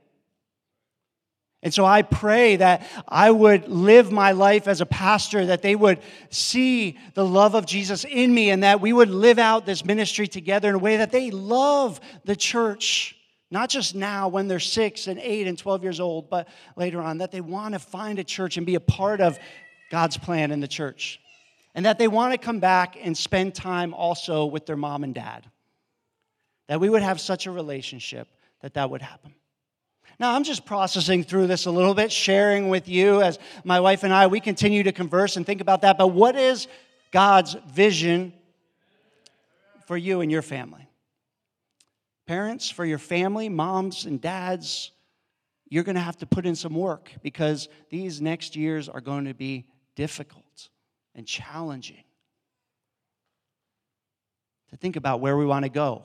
And 1.63 1.75
so 1.75 1.85
I 1.85 2.03
pray 2.03 2.57
that 2.57 2.87
I 3.09 3.31
would 3.31 3.69
live 3.69 4.13
my 4.13 4.31
life 4.31 4.69
as 4.69 4.81
a 4.81 4.87
pastor, 4.87 5.47
that 5.47 5.63
they 5.63 5.75
would 5.75 5.99
see 6.31 6.99
the 7.15 7.25
love 7.25 7.55
of 7.55 7.67
Jesus 7.67 8.05
in 8.05 8.33
me, 8.33 8.51
and 8.51 8.63
that 8.63 8.81
we 8.81 8.93
would 8.93 9.11
live 9.11 9.41
out 9.41 9.67
this 9.67 9.85
ministry 9.85 10.29
together 10.29 10.69
in 10.69 10.77
a 10.77 10.79
way 10.79 10.99
that 10.99 11.11
they 11.11 11.33
love 11.33 12.01
the 12.25 12.37
church, 12.37 13.17
not 13.51 13.71
just 13.71 13.97
now 13.97 14.29
when 14.29 14.47
they're 14.47 14.61
six 14.61 15.09
and 15.09 15.19
eight 15.19 15.49
and 15.49 15.59
12 15.59 15.83
years 15.83 15.99
old, 15.99 16.31
but 16.31 16.47
later 16.77 17.01
on, 17.01 17.19
that 17.19 17.33
they 17.33 17.41
want 17.41 17.73
to 17.73 17.81
find 17.81 18.21
a 18.21 18.25
church 18.25 18.57
and 18.57 18.65
be 18.65 18.77
a 18.77 18.81
part 18.81 19.21
of 19.21 19.37
God's 19.91 20.17
plan 20.17 20.53
in 20.53 20.61
the 20.61 20.69
church. 20.69 21.19
And 21.75 21.87
that 21.87 21.99
they 21.99 22.09
want 22.09 22.33
to 22.33 22.39
come 22.39 22.61
back 22.61 22.97
and 23.01 23.17
spend 23.17 23.55
time 23.55 23.95
also 23.95 24.47
with 24.47 24.65
their 24.65 24.77
mom 24.77 25.03
and 25.03 25.15
dad. 25.15 25.45
That 26.69 26.79
we 26.79 26.89
would 26.89 27.03
have 27.03 27.21
such 27.21 27.47
a 27.47 27.51
relationship 27.51 28.29
that 28.63 28.75
that 28.75 28.91
would 28.91 29.03
happen. 29.03 29.35
Now, 30.21 30.35
I'm 30.35 30.43
just 30.43 30.67
processing 30.67 31.23
through 31.23 31.47
this 31.47 31.67
a 31.67 31.71
little 31.71 31.95
bit, 31.95 32.11
sharing 32.11 32.69
with 32.69 32.89
you 32.89 33.23
as 33.23 33.39
my 33.63 33.79
wife 33.79 34.03
and 34.03 34.13
I, 34.13 34.27
we 34.27 34.41
continue 34.41 34.83
to 34.83 34.93
converse 34.93 35.37
and 35.37 35.47
think 35.47 35.61
about 35.61 35.83
that. 35.83 35.97
But 35.97 36.09
what 36.09 36.35
is 36.35 36.67
God's 37.13 37.57
vision 37.71 38.33
for 39.87 39.97
you 39.97 40.21
and 40.21 40.31
your 40.31 40.43
family? 40.43 40.89
Parents, 42.27 42.69
for 42.69 42.85
your 42.85 42.99
family, 42.99 43.49
moms 43.49 44.07
and 44.07 44.21
dads, 44.21 44.91
you're 45.69 45.85
going 45.85 45.95
to 45.95 46.01
have 46.01 46.17
to 46.19 46.27
put 46.27 46.47
in 46.47 46.57
some 46.57 46.75
work 46.75 47.13
because 47.23 47.69
these 47.89 48.21
next 48.21 48.57
years 48.57 48.89
are 48.89 49.01
going 49.01 49.27
to 49.27 49.35
be 49.35 49.67
difficult 49.95 50.69
and 51.15 51.27
challenging. 51.27 52.03
To 54.71 54.77
think 54.77 54.97
about 54.97 55.21
where 55.21 55.37
we 55.37 55.47
want 55.47 55.65
to 55.65 55.71
go 55.71 56.05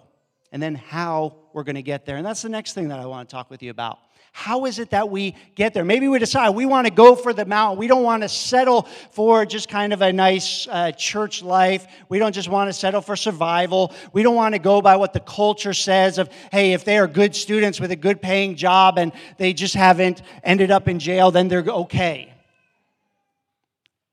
and 0.54 0.62
then 0.62 0.76
how 0.76 1.36
we're 1.52 1.64
going 1.64 1.76
to 1.76 1.82
get 1.82 2.06
there. 2.06 2.16
And 2.16 2.26
that's 2.26 2.44
the 2.44 2.50
next 2.50 2.74
thing 2.74 2.88
that 2.90 3.00
I 3.00 3.06
want 3.08 3.28
to 3.28 3.34
talk 3.34 3.50
with 3.50 3.62
you 3.62 3.72
about. 3.72 4.00
How 4.32 4.66
is 4.66 4.80
it 4.80 4.92
that 4.92 5.10
we 5.10 5.36
get 5.56 5.74
there? 5.74 5.84
Maybe 5.84 6.08
we 6.08 6.18
decide 6.18 6.52
we 6.52 6.66
want 6.66 6.88
to 6.88 6.94
go 6.94 7.16
for 7.16 7.34
the 7.34 7.46
mountain. 7.46 7.78
We 7.78 7.88
don't 7.88 8.02
want 8.04 8.24
to 8.24 8.30
settle 8.30 8.84
for 9.12 9.46
just 9.46 9.68
kind 9.68 9.94
of 9.94 10.02
a 10.02 10.14
nice 10.14 10.68
uh, 10.68 10.92
church 10.92 11.44
life. 11.44 11.86
We 12.10 12.18
don't 12.18 12.34
just 12.34 12.50
want 12.50 12.70
to 12.70 12.74
settle 12.74 13.02
for 13.02 13.16
survival. 13.16 13.94
We 14.12 14.24
don't 14.24 14.36
want 14.36 14.56
to 14.56 14.60
go 14.60 14.82
by 14.82 14.96
what 14.96 15.14
the 15.14 15.20
culture 15.20 15.74
says 15.74 16.18
of, 16.18 16.30
hey, 16.52 16.74
if 16.74 16.84
they 16.84 16.98
are 16.98 17.08
good 17.08 17.36
students 17.36 17.80
with 17.80 17.92
a 17.92 17.96
good 17.96 18.22
paying 18.22 18.56
job 18.56 18.98
and 18.98 19.12
they 19.38 19.54
just 19.54 19.76
haven't 19.76 20.22
ended 20.44 20.72
up 20.72 20.88
in 20.88 20.98
jail, 20.98 21.30
then 21.30 21.48
they're 21.48 21.62
okay. 21.62 22.34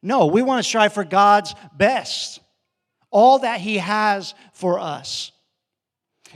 No, 0.03 0.27
we 0.27 0.43
want 0.43 0.63
to 0.63 0.69
strive 0.69 0.93
for 0.93 1.05
God's 1.05 1.55
best, 1.75 2.41
all 3.11 3.41
that 3.41 3.61
He 3.61 3.79
has 3.79 4.35
for 4.53 4.79
us. 4.79 5.33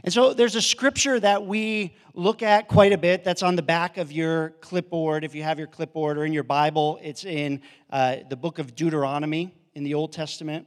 And 0.02 0.12
so 0.12 0.34
there's 0.34 0.56
a 0.56 0.62
scripture 0.62 1.20
that 1.20 1.46
we 1.46 1.94
look 2.14 2.42
at 2.42 2.66
quite 2.66 2.92
a 2.92 2.98
bit 2.98 3.22
that's 3.22 3.42
on 3.42 3.54
the 3.54 3.62
back 3.62 3.96
of 3.96 4.10
your 4.10 4.50
clipboard. 4.60 5.22
If 5.22 5.34
you 5.34 5.44
have 5.44 5.58
your 5.58 5.68
clipboard 5.68 6.18
or 6.18 6.24
in 6.24 6.32
your 6.32 6.42
Bible, 6.42 6.98
it's 7.02 7.24
in 7.24 7.62
uh, 7.90 8.16
the 8.28 8.36
book 8.36 8.58
of 8.58 8.74
Deuteronomy 8.74 9.54
in 9.74 9.84
the 9.84 9.94
Old 9.94 10.12
Testament, 10.12 10.66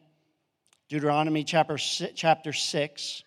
Deuteronomy 0.88 1.44
chapter, 1.44 1.78
chapter 1.78 2.54
6. 2.54 3.24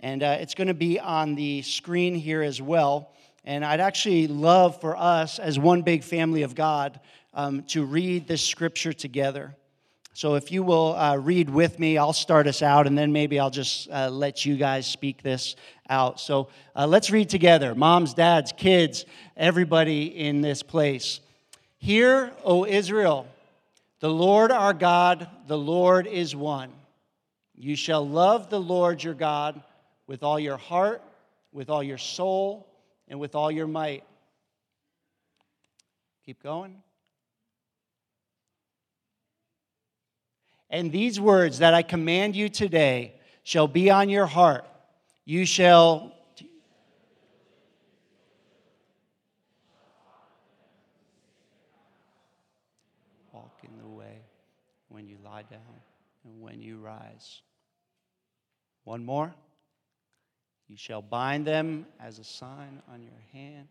And 0.00 0.22
uh, 0.22 0.38
it's 0.40 0.54
going 0.54 0.68
to 0.68 0.74
be 0.74 0.98
on 0.98 1.34
the 1.34 1.62
screen 1.62 2.14
here 2.14 2.42
as 2.42 2.62
well. 2.62 3.12
And 3.44 3.64
I'd 3.64 3.80
actually 3.80 4.26
love 4.26 4.80
for 4.80 4.96
us, 4.96 5.38
as 5.38 5.58
one 5.58 5.82
big 5.82 6.02
family 6.02 6.42
of 6.42 6.54
God, 6.54 6.98
um, 7.34 7.62
to 7.64 7.84
read 7.84 8.26
this 8.26 8.42
scripture 8.42 8.94
together. 8.94 9.54
So 10.16 10.36
if 10.36 10.52
you 10.52 10.62
will 10.62 10.94
uh, 10.94 11.16
read 11.16 11.50
with 11.50 11.80
me, 11.80 11.98
I'll 11.98 12.12
start 12.12 12.46
us 12.46 12.62
out, 12.62 12.86
and 12.86 12.96
then 12.96 13.12
maybe 13.12 13.40
I'll 13.40 13.50
just 13.50 13.90
uh, 13.90 14.08
let 14.10 14.46
you 14.46 14.56
guys 14.56 14.86
speak 14.86 15.24
this 15.24 15.56
out. 15.90 16.20
So 16.20 16.50
uh, 16.76 16.86
let's 16.86 17.10
read 17.10 17.28
together 17.28 17.74
moms, 17.74 18.14
dads, 18.14 18.52
kids, 18.56 19.06
everybody 19.36 20.04
in 20.04 20.40
this 20.40 20.62
place. 20.62 21.18
Hear, 21.78 22.30
O 22.44 22.64
Israel, 22.64 23.26
the 23.98 24.08
Lord 24.08 24.52
our 24.52 24.72
God, 24.72 25.26
the 25.48 25.58
Lord 25.58 26.06
is 26.06 26.36
one. 26.36 26.70
You 27.56 27.74
shall 27.74 28.08
love 28.08 28.50
the 28.50 28.60
Lord 28.60 29.02
your 29.02 29.14
God 29.14 29.60
with 30.06 30.22
all 30.22 30.38
your 30.38 30.58
heart, 30.58 31.02
with 31.50 31.68
all 31.70 31.82
your 31.82 31.98
soul, 31.98 32.68
and 33.08 33.18
with 33.18 33.34
all 33.34 33.50
your 33.50 33.66
might. 33.66 34.04
Keep 36.24 36.40
going. 36.40 36.83
And 40.74 40.90
these 40.90 41.20
words 41.20 41.58
that 41.58 41.72
I 41.72 41.82
command 41.82 42.34
you 42.34 42.48
today 42.48 43.14
shall 43.44 43.68
be 43.68 43.90
on 43.90 44.08
your 44.08 44.26
heart. 44.26 44.66
You 45.24 45.46
shall 45.46 46.12
walk 53.32 53.56
in 53.62 53.78
the 53.78 53.86
way 53.86 54.18
when 54.88 55.06
you 55.06 55.16
lie 55.24 55.42
down 55.42 55.60
and 56.24 56.42
when 56.42 56.60
you 56.60 56.78
rise. 56.78 57.42
One 58.82 59.04
more. 59.04 59.32
You 60.66 60.76
shall 60.76 61.02
bind 61.02 61.46
them 61.46 61.86
as 62.00 62.18
a 62.18 62.24
sign 62.24 62.82
on 62.92 63.00
your 63.00 63.12
hand. 63.32 63.68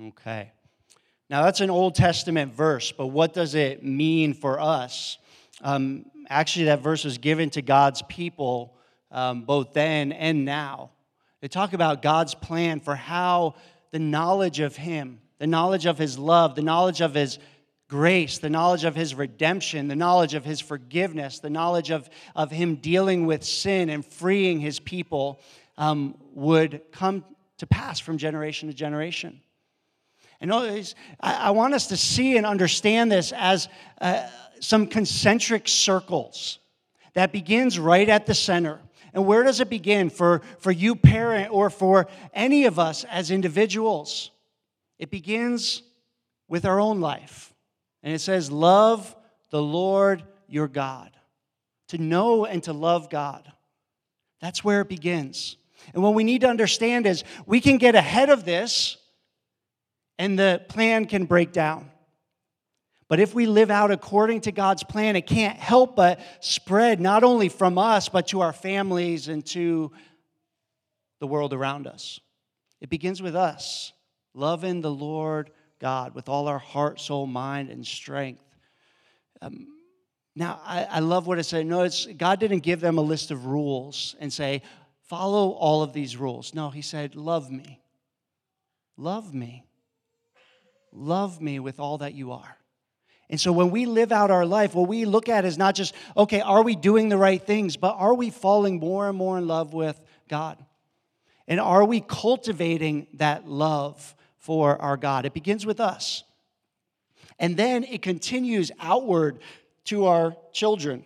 Okay. 0.00 0.52
Now, 1.28 1.42
that's 1.42 1.60
an 1.60 1.70
Old 1.70 1.94
Testament 1.94 2.54
verse, 2.54 2.92
but 2.92 3.08
what 3.08 3.34
does 3.34 3.54
it 3.54 3.84
mean 3.84 4.32
for 4.32 4.60
us? 4.60 5.18
Um, 5.60 6.06
actually, 6.28 6.66
that 6.66 6.80
verse 6.80 7.04
was 7.04 7.18
given 7.18 7.50
to 7.50 7.62
God's 7.62 8.02
people 8.02 8.76
um, 9.10 9.42
both 9.42 9.72
then 9.72 10.12
and 10.12 10.44
now. 10.44 10.90
They 11.40 11.48
talk 11.48 11.72
about 11.72 12.00
God's 12.00 12.34
plan 12.34 12.80
for 12.80 12.94
how 12.94 13.56
the 13.90 13.98
knowledge 13.98 14.60
of 14.60 14.76
Him, 14.76 15.20
the 15.38 15.46
knowledge 15.46 15.86
of 15.86 15.98
His 15.98 16.18
love, 16.18 16.54
the 16.54 16.62
knowledge 16.62 17.00
of 17.00 17.14
His 17.14 17.38
grace, 17.88 18.38
the 18.38 18.50
knowledge 18.50 18.84
of 18.84 18.94
His 18.94 19.14
redemption, 19.14 19.88
the 19.88 19.96
knowledge 19.96 20.34
of 20.34 20.44
His 20.44 20.60
forgiveness, 20.60 21.40
the 21.40 21.50
knowledge 21.50 21.90
of, 21.90 22.08
of 22.36 22.50
Him 22.50 22.76
dealing 22.76 23.26
with 23.26 23.44
sin 23.44 23.90
and 23.90 24.06
freeing 24.06 24.60
His 24.60 24.78
people 24.78 25.40
um, 25.76 26.16
would 26.34 26.82
come 26.92 27.24
to 27.58 27.66
pass 27.66 27.98
from 27.98 28.16
generation 28.18 28.68
to 28.68 28.74
generation. 28.74 29.40
And 30.40 30.52
I 31.20 31.50
want 31.50 31.74
us 31.74 31.88
to 31.88 31.96
see 31.96 32.36
and 32.36 32.46
understand 32.46 33.10
this 33.10 33.32
as 33.32 33.68
uh, 34.00 34.28
some 34.60 34.86
concentric 34.86 35.66
circles 35.66 36.60
that 37.14 37.32
begins 37.32 37.78
right 37.78 38.08
at 38.08 38.26
the 38.26 38.34
center. 38.34 38.78
And 39.12 39.26
where 39.26 39.42
does 39.42 39.60
it 39.60 39.68
begin 39.68 40.10
for, 40.10 40.42
for 40.58 40.70
you, 40.70 40.94
parent, 40.94 41.52
or 41.52 41.70
for 41.70 42.06
any 42.32 42.66
of 42.66 42.78
us 42.78 43.04
as 43.04 43.30
individuals? 43.32 44.30
It 44.98 45.10
begins 45.10 45.82
with 46.46 46.64
our 46.64 46.78
own 46.78 47.00
life. 47.00 47.52
And 48.02 48.14
it 48.14 48.20
says, 48.20 48.50
Love 48.50 49.16
the 49.50 49.62
Lord 49.62 50.22
your 50.46 50.68
God. 50.68 51.10
To 51.88 51.98
know 51.98 52.44
and 52.44 52.62
to 52.64 52.72
love 52.72 53.10
God. 53.10 53.50
That's 54.40 54.62
where 54.62 54.82
it 54.82 54.88
begins. 54.88 55.56
And 55.94 56.02
what 56.02 56.14
we 56.14 56.22
need 56.22 56.42
to 56.42 56.48
understand 56.48 57.06
is 57.06 57.24
we 57.46 57.60
can 57.60 57.78
get 57.78 57.94
ahead 57.94 58.30
of 58.30 58.44
this 58.44 58.98
and 60.18 60.38
the 60.38 60.62
plan 60.68 61.06
can 61.06 61.24
break 61.24 61.52
down. 61.52 61.90
But 63.08 63.20
if 63.20 63.34
we 63.34 63.46
live 63.46 63.70
out 63.70 63.90
according 63.90 64.42
to 64.42 64.52
God's 64.52 64.84
plan, 64.84 65.16
it 65.16 65.26
can't 65.26 65.56
help 65.56 65.96
but 65.96 66.20
spread 66.40 67.00
not 67.00 67.24
only 67.24 67.48
from 67.48 67.78
us, 67.78 68.08
but 68.08 68.28
to 68.28 68.40
our 68.40 68.52
families 68.52 69.28
and 69.28 69.44
to 69.46 69.92
the 71.20 71.26
world 71.26 71.54
around 71.54 71.86
us. 71.86 72.20
It 72.80 72.90
begins 72.90 73.22
with 73.22 73.34
us, 73.34 73.92
loving 74.34 74.82
the 74.82 74.90
Lord 74.90 75.50
God 75.78 76.14
with 76.14 76.28
all 76.28 76.48
our 76.48 76.58
heart, 76.58 77.00
soul, 77.00 77.26
mind, 77.26 77.70
and 77.70 77.86
strength. 77.86 78.44
Um, 79.40 79.68
now, 80.36 80.60
I, 80.64 80.84
I, 80.84 80.98
love 81.00 81.26
what 81.26 81.38
it 81.38 81.44
said. 81.44 81.66
Notice 81.66 82.06
God 82.16 82.38
didn't 82.38 82.60
give 82.60 82.80
them 82.80 82.98
a 82.98 83.02
list 83.02 83.30
of 83.30 83.46
rules 83.46 84.14
and 84.20 84.32
say, 84.32 84.62
follow 85.02 85.50
all 85.50 85.82
of 85.82 85.92
these 85.92 86.16
rules. 86.16 86.54
No, 86.54 86.70
He 86.70 86.82
said, 86.82 87.16
love 87.16 87.50
me. 87.50 87.80
Love 88.96 89.32
me. 89.32 89.67
Love 90.92 91.40
me 91.40 91.58
with 91.58 91.80
all 91.80 91.98
that 91.98 92.14
you 92.14 92.32
are. 92.32 92.56
And 93.30 93.40
so 93.40 93.52
when 93.52 93.70
we 93.70 93.84
live 93.86 94.10
out 94.10 94.30
our 94.30 94.46
life, 94.46 94.74
what 94.74 94.88
we 94.88 95.04
look 95.04 95.28
at 95.28 95.44
is 95.44 95.58
not 95.58 95.74
just, 95.74 95.94
okay, 96.16 96.40
are 96.40 96.62
we 96.62 96.74
doing 96.74 97.08
the 97.08 97.18
right 97.18 97.42
things, 97.42 97.76
but 97.76 97.94
are 97.98 98.14
we 98.14 98.30
falling 98.30 98.80
more 98.80 99.08
and 99.08 99.18
more 99.18 99.36
in 99.36 99.46
love 99.46 99.74
with 99.74 100.00
God? 100.28 100.56
And 101.46 101.60
are 101.60 101.84
we 101.84 102.00
cultivating 102.00 103.06
that 103.14 103.46
love 103.46 104.14
for 104.38 104.80
our 104.80 104.96
God? 104.96 105.26
It 105.26 105.34
begins 105.34 105.66
with 105.66 105.80
us. 105.80 106.24
And 107.38 107.56
then 107.56 107.84
it 107.84 108.02
continues 108.02 108.72
outward 108.80 109.40
to 109.84 110.06
our 110.06 110.34
children. 110.52 111.04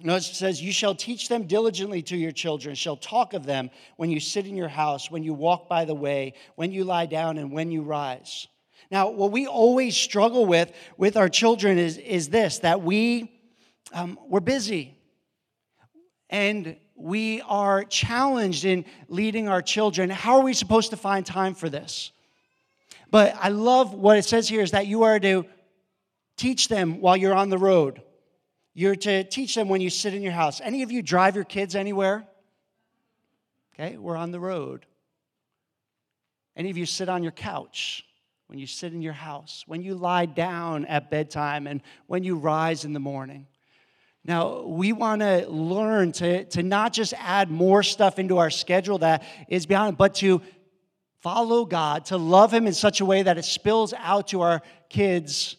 Notice 0.00 0.30
it 0.30 0.34
says, 0.34 0.62
You 0.62 0.72
shall 0.72 0.94
teach 0.94 1.28
them 1.28 1.46
diligently 1.46 2.02
to 2.02 2.16
your 2.16 2.32
children, 2.32 2.74
shall 2.74 2.96
talk 2.96 3.32
of 3.32 3.46
them 3.46 3.70
when 3.96 4.10
you 4.10 4.20
sit 4.20 4.46
in 4.46 4.56
your 4.56 4.68
house, 4.68 5.10
when 5.10 5.22
you 5.22 5.32
walk 5.32 5.68
by 5.68 5.84
the 5.84 5.94
way, 5.94 6.34
when 6.56 6.72
you 6.72 6.84
lie 6.84 7.06
down, 7.06 7.38
and 7.38 7.50
when 7.50 7.70
you 7.70 7.82
rise. 7.82 8.48
Now, 8.94 9.10
what 9.10 9.32
we 9.32 9.48
always 9.48 9.96
struggle 9.96 10.46
with 10.46 10.70
with 10.96 11.16
our 11.16 11.28
children 11.28 11.78
is, 11.78 11.98
is 11.98 12.28
this 12.28 12.60
that 12.60 12.80
we, 12.80 13.40
um, 13.92 14.16
we're 14.28 14.38
busy 14.38 14.96
and 16.30 16.76
we 16.94 17.40
are 17.40 17.82
challenged 17.82 18.64
in 18.64 18.84
leading 19.08 19.48
our 19.48 19.62
children. 19.62 20.10
How 20.10 20.36
are 20.36 20.44
we 20.44 20.52
supposed 20.52 20.90
to 20.90 20.96
find 20.96 21.26
time 21.26 21.56
for 21.56 21.68
this? 21.68 22.12
But 23.10 23.36
I 23.40 23.48
love 23.48 23.94
what 23.94 24.16
it 24.16 24.26
says 24.26 24.48
here 24.48 24.60
is 24.60 24.70
that 24.70 24.86
you 24.86 25.02
are 25.02 25.18
to 25.18 25.44
teach 26.36 26.68
them 26.68 27.00
while 27.00 27.16
you're 27.16 27.34
on 27.34 27.48
the 27.48 27.58
road. 27.58 28.00
You're 28.74 28.94
to 28.94 29.24
teach 29.24 29.56
them 29.56 29.68
when 29.68 29.80
you 29.80 29.90
sit 29.90 30.14
in 30.14 30.22
your 30.22 30.30
house. 30.30 30.60
Any 30.60 30.84
of 30.84 30.92
you 30.92 31.02
drive 31.02 31.34
your 31.34 31.42
kids 31.42 31.74
anywhere? 31.74 32.28
Okay, 33.74 33.96
we're 33.96 34.16
on 34.16 34.30
the 34.30 34.38
road. 34.38 34.86
Any 36.56 36.70
of 36.70 36.76
you 36.76 36.86
sit 36.86 37.08
on 37.08 37.24
your 37.24 37.32
couch? 37.32 38.04
When 38.54 38.60
you 38.60 38.68
sit 38.68 38.92
in 38.92 39.02
your 39.02 39.12
house, 39.12 39.64
when 39.66 39.82
you 39.82 39.96
lie 39.96 40.26
down 40.26 40.84
at 40.84 41.10
bedtime, 41.10 41.66
and 41.66 41.82
when 42.06 42.22
you 42.22 42.36
rise 42.36 42.84
in 42.84 42.92
the 42.92 43.00
morning. 43.00 43.48
Now, 44.24 44.62
we 44.62 44.92
want 44.92 45.22
to 45.22 45.48
learn 45.48 46.12
to, 46.12 46.44
to 46.44 46.62
not 46.62 46.92
just 46.92 47.14
add 47.18 47.50
more 47.50 47.82
stuff 47.82 48.16
into 48.16 48.38
our 48.38 48.50
schedule 48.50 48.98
that 48.98 49.24
is 49.48 49.66
beyond, 49.66 49.98
but 49.98 50.14
to 50.16 50.40
follow 51.20 51.64
God, 51.64 52.04
to 52.04 52.16
love 52.16 52.54
Him 52.54 52.68
in 52.68 52.74
such 52.74 53.00
a 53.00 53.04
way 53.04 53.24
that 53.24 53.38
it 53.38 53.44
spills 53.44 53.92
out 53.92 54.28
to 54.28 54.42
our 54.42 54.62
kids 54.88 55.56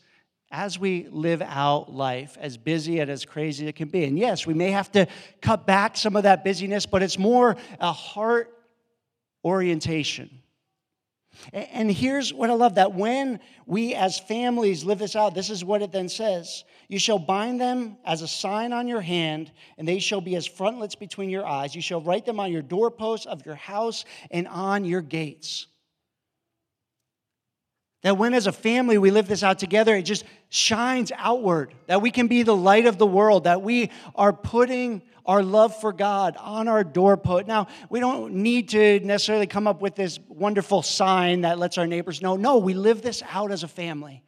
as 0.50 0.80
we 0.80 1.10
live 1.12 1.42
out 1.42 1.92
life, 1.92 2.38
as 2.40 2.56
busy 2.56 3.02
and 3.02 3.12
as 3.12 3.26
crazy 3.26 3.66
as 3.66 3.70
it 3.72 3.76
can 3.76 3.90
be. 3.90 4.06
And 4.06 4.18
yes, 4.18 4.48
we 4.48 4.54
may 4.54 4.72
have 4.72 4.90
to 4.94 5.06
cut 5.42 5.68
back 5.68 5.98
some 5.98 6.16
of 6.16 6.24
that 6.24 6.46
busyness, 6.46 6.86
but 6.86 7.04
it's 7.04 7.20
more 7.20 7.58
a 7.82 7.92
heart 7.92 8.58
orientation 9.44 10.30
and 11.54 11.92
here's 11.92 12.34
what 12.34 12.50
I 12.50 12.54
love 12.54 12.76
that 12.76 12.94
when 12.94 13.40
we 13.66 13.94
as 13.94 14.20
families 14.20 14.84
live 14.84 15.00
this 15.00 15.16
out, 15.16 15.36
this 15.36 15.50
is 15.50 15.64
what 15.64 15.82
it 15.82 15.92
then 15.92 16.10
says 16.10 16.64
You 16.88 17.00
shall 17.00 17.20
bind 17.20 17.60
them 17.60 17.98
as 18.06 18.22
a 18.22 18.28
sign 18.28 18.74
on 18.74 18.88
your 18.88 19.02
hand, 19.02 19.52
and 19.78 19.88
they 19.88 20.00
shall 20.00 20.22
be 20.22 20.36
as 20.36 20.46
frontlets 20.46 20.96
between 20.96 21.30
your 21.30 21.46
eyes. 21.46 21.76
You 21.76 21.82
shall 21.82 22.02
write 22.02 22.26
them 22.26 22.40
on 22.40 22.52
your 22.52 22.62
doorposts 22.62 23.26
of 23.26 23.46
your 23.46 23.56
house 23.56 24.06
and 24.32 24.48
on 24.48 24.86
your 24.86 25.02
gates. 25.02 25.68
That 28.06 28.20
when 28.20 28.36
as 28.36 28.46
a 28.46 28.52
family 28.52 29.00
we 29.00 29.10
live 29.10 29.28
this 29.28 29.42
out 29.42 29.58
together, 29.58 29.96
it 29.96 30.04
just 30.04 30.26
shines 30.50 31.12
outward. 31.18 31.74
That 31.88 32.04
we 32.04 32.12
can 32.12 32.28
be 32.28 32.44
the 32.44 32.56
light 32.56 32.86
of 32.86 33.00
the 33.00 33.08
world. 33.08 33.46
That 33.46 33.64
we 33.64 33.90
are 34.14 34.32
putting 34.32 35.02
our 35.26 35.42
love 35.42 35.76
for 35.82 35.92
God 35.92 36.38
on 36.38 36.68
our 36.68 36.84
doorpost. 36.84 37.48
Now, 37.48 37.66
we 37.90 38.00
don't 38.00 38.36
need 38.36 38.70
to 38.70 39.00
necessarily 39.00 39.48
come 39.48 39.66
up 39.66 39.82
with 39.82 39.96
this 39.96 40.20
wonderful 40.30 40.84
sign 40.84 41.42
that 41.42 41.58
lets 41.58 41.80
our 41.80 41.88
neighbors 41.88 42.22
know. 42.22 42.36
No, 42.36 42.60
we 42.60 42.76
live 42.76 43.02
this 43.02 43.24
out 43.32 43.52
as 43.52 43.64
a 43.64 43.68
family. 43.68 44.22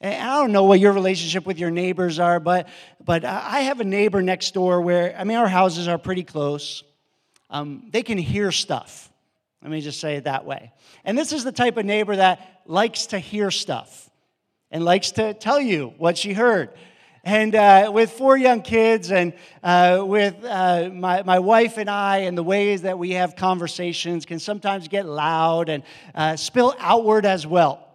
And 0.00 0.14
I 0.14 0.38
don't 0.38 0.50
know 0.50 0.64
what 0.64 0.80
your 0.80 0.92
relationship 0.92 1.44
with 1.44 1.58
your 1.58 1.70
neighbors 1.70 2.18
are, 2.18 2.40
but, 2.40 2.66
but 3.04 3.26
I 3.26 3.60
have 3.60 3.80
a 3.80 3.84
neighbor 3.84 4.22
next 4.22 4.54
door 4.54 4.80
where, 4.80 5.14
I 5.18 5.24
mean, 5.24 5.36
our 5.36 5.48
houses 5.48 5.86
are 5.86 5.98
pretty 5.98 6.24
close. 6.24 6.82
Um, 7.50 7.90
they 7.92 8.02
can 8.02 8.16
hear 8.16 8.50
stuff. 8.52 9.11
Let 9.62 9.70
me 9.70 9.80
just 9.80 10.00
say 10.00 10.16
it 10.16 10.24
that 10.24 10.44
way. 10.44 10.72
And 11.04 11.16
this 11.16 11.32
is 11.32 11.44
the 11.44 11.52
type 11.52 11.76
of 11.76 11.86
neighbor 11.86 12.16
that 12.16 12.62
likes 12.66 13.06
to 13.06 13.18
hear 13.18 13.50
stuff 13.50 14.10
and 14.70 14.84
likes 14.84 15.12
to 15.12 15.34
tell 15.34 15.60
you 15.60 15.94
what 15.98 16.18
she 16.18 16.32
heard. 16.32 16.70
And 17.24 17.54
uh, 17.54 17.92
with 17.94 18.10
four 18.10 18.36
young 18.36 18.62
kids, 18.62 19.12
and 19.12 19.32
uh, 19.62 20.02
with 20.04 20.34
uh, 20.44 20.90
my, 20.92 21.22
my 21.22 21.38
wife 21.38 21.78
and 21.78 21.88
I, 21.88 22.18
and 22.18 22.36
the 22.36 22.42
ways 22.42 22.82
that 22.82 22.98
we 22.98 23.12
have 23.12 23.36
conversations 23.36 24.26
can 24.26 24.40
sometimes 24.40 24.88
get 24.88 25.06
loud 25.06 25.68
and 25.68 25.84
uh, 26.16 26.34
spill 26.34 26.74
outward 26.80 27.24
as 27.24 27.46
well. 27.46 27.88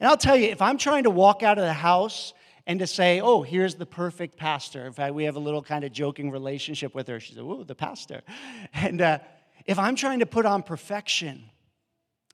And 0.00 0.08
I'll 0.08 0.16
tell 0.16 0.36
you, 0.36 0.48
if 0.48 0.60
I'm 0.60 0.78
trying 0.78 1.04
to 1.04 1.10
walk 1.10 1.44
out 1.44 1.58
of 1.58 1.64
the 1.64 1.72
house 1.72 2.34
and 2.66 2.80
to 2.80 2.88
say, 2.88 3.20
oh, 3.20 3.42
here's 3.42 3.76
the 3.76 3.86
perfect 3.86 4.36
pastor. 4.36 4.84
In 4.84 4.92
fact, 4.92 5.14
we 5.14 5.24
have 5.24 5.36
a 5.36 5.40
little 5.40 5.62
kind 5.62 5.84
of 5.84 5.92
joking 5.92 6.32
relationship 6.32 6.92
with 6.92 7.06
her. 7.06 7.20
She 7.20 7.34
said, 7.34 7.44
oh, 7.44 7.62
the 7.62 7.76
pastor. 7.76 8.22
And 8.72 9.00
uh, 9.00 9.20
if 9.66 9.78
I'm 9.78 9.96
trying 9.96 10.20
to 10.20 10.26
put 10.26 10.46
on 10.46 10.62
perfection, 10.62 11.50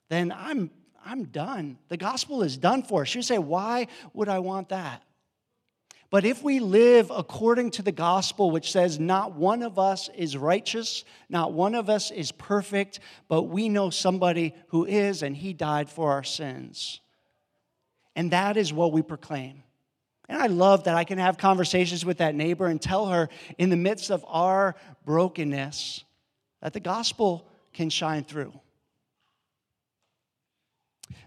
then 0.09 0.33
I'm, 0.33 0.71
I'm 1.05 1.25
done. 1.25 1.79
The 1.89 1.97
gospel 1.97 2.43
is 2.43 2.57
done 2.57 2.83
for. 2.83 3.07
She 3.07 3.19
would 3.19 3.25
say, 3.25 3.39
why 3.39 3.89
would 4.13 4.29
I 4.29 4.41
want 4.41 4.69
that? 4.69 5.03
But 6.11 6.27
if 6.27 6.43
we 6.43 6.61
live 6.61 7.11
according 7.11 7.71
to 7.73 7.83
the 7.83 7.91
gospel, 7.91 8.51
which 8.51 8.71
says 8.71 9.01
not 9.01 9.35
one 9.35 9.63
of 9.63 9.79
us 9.79 10.11
is 10.15 10.37
righteous, 10.37 11.05
not 11.31 11.55
one 11.55 11.75
of 11.75 11.89
us 11.89 12.11
is 12.11 12.33
perfect, 12.33 13.01
but 13.29 13.45
we 13.45 13.71
know 13.71 13.89
somebody 13.89 14.55
who 14.69 14.85
is, 14.85 15.23
and 15.23 15.35
he 15.35 15.55
died 15.55 15.89
for 15.89 16.11
our 16.13 16.23
sins. 16.23 17.01
And 18.15 18.31
that 18.33 18.59
is 18.59 18.75
what 18.75 18.93
we 18.93 19.01
proclaim. 19.01 19.63
And 20.29 20.41
I 20.41 20.49
love 20.49 20.85
that 20.85 20.97
I 20.97 21.05
can 21.05 21.17
have 21.17 21.39
conversations 21.39 22.05
with 22.05 22.19
that 22.19 22.35
neighbor 22.35 22.67
and 22.67 22.81
tell 22.81 23.07
her 23.07 23.31
in 23.57 23.71
the 23.71 23.77
midst 23.77 24.11
of 24.11 24.23
our 24.29 24.75
brokenness 25.07 26.05
that 26.63 26.73
the 26.73 26.81
gospel 26.81 27.47
can 27.75 27.91
shine 27.91 28.25
through. 28.25 28.53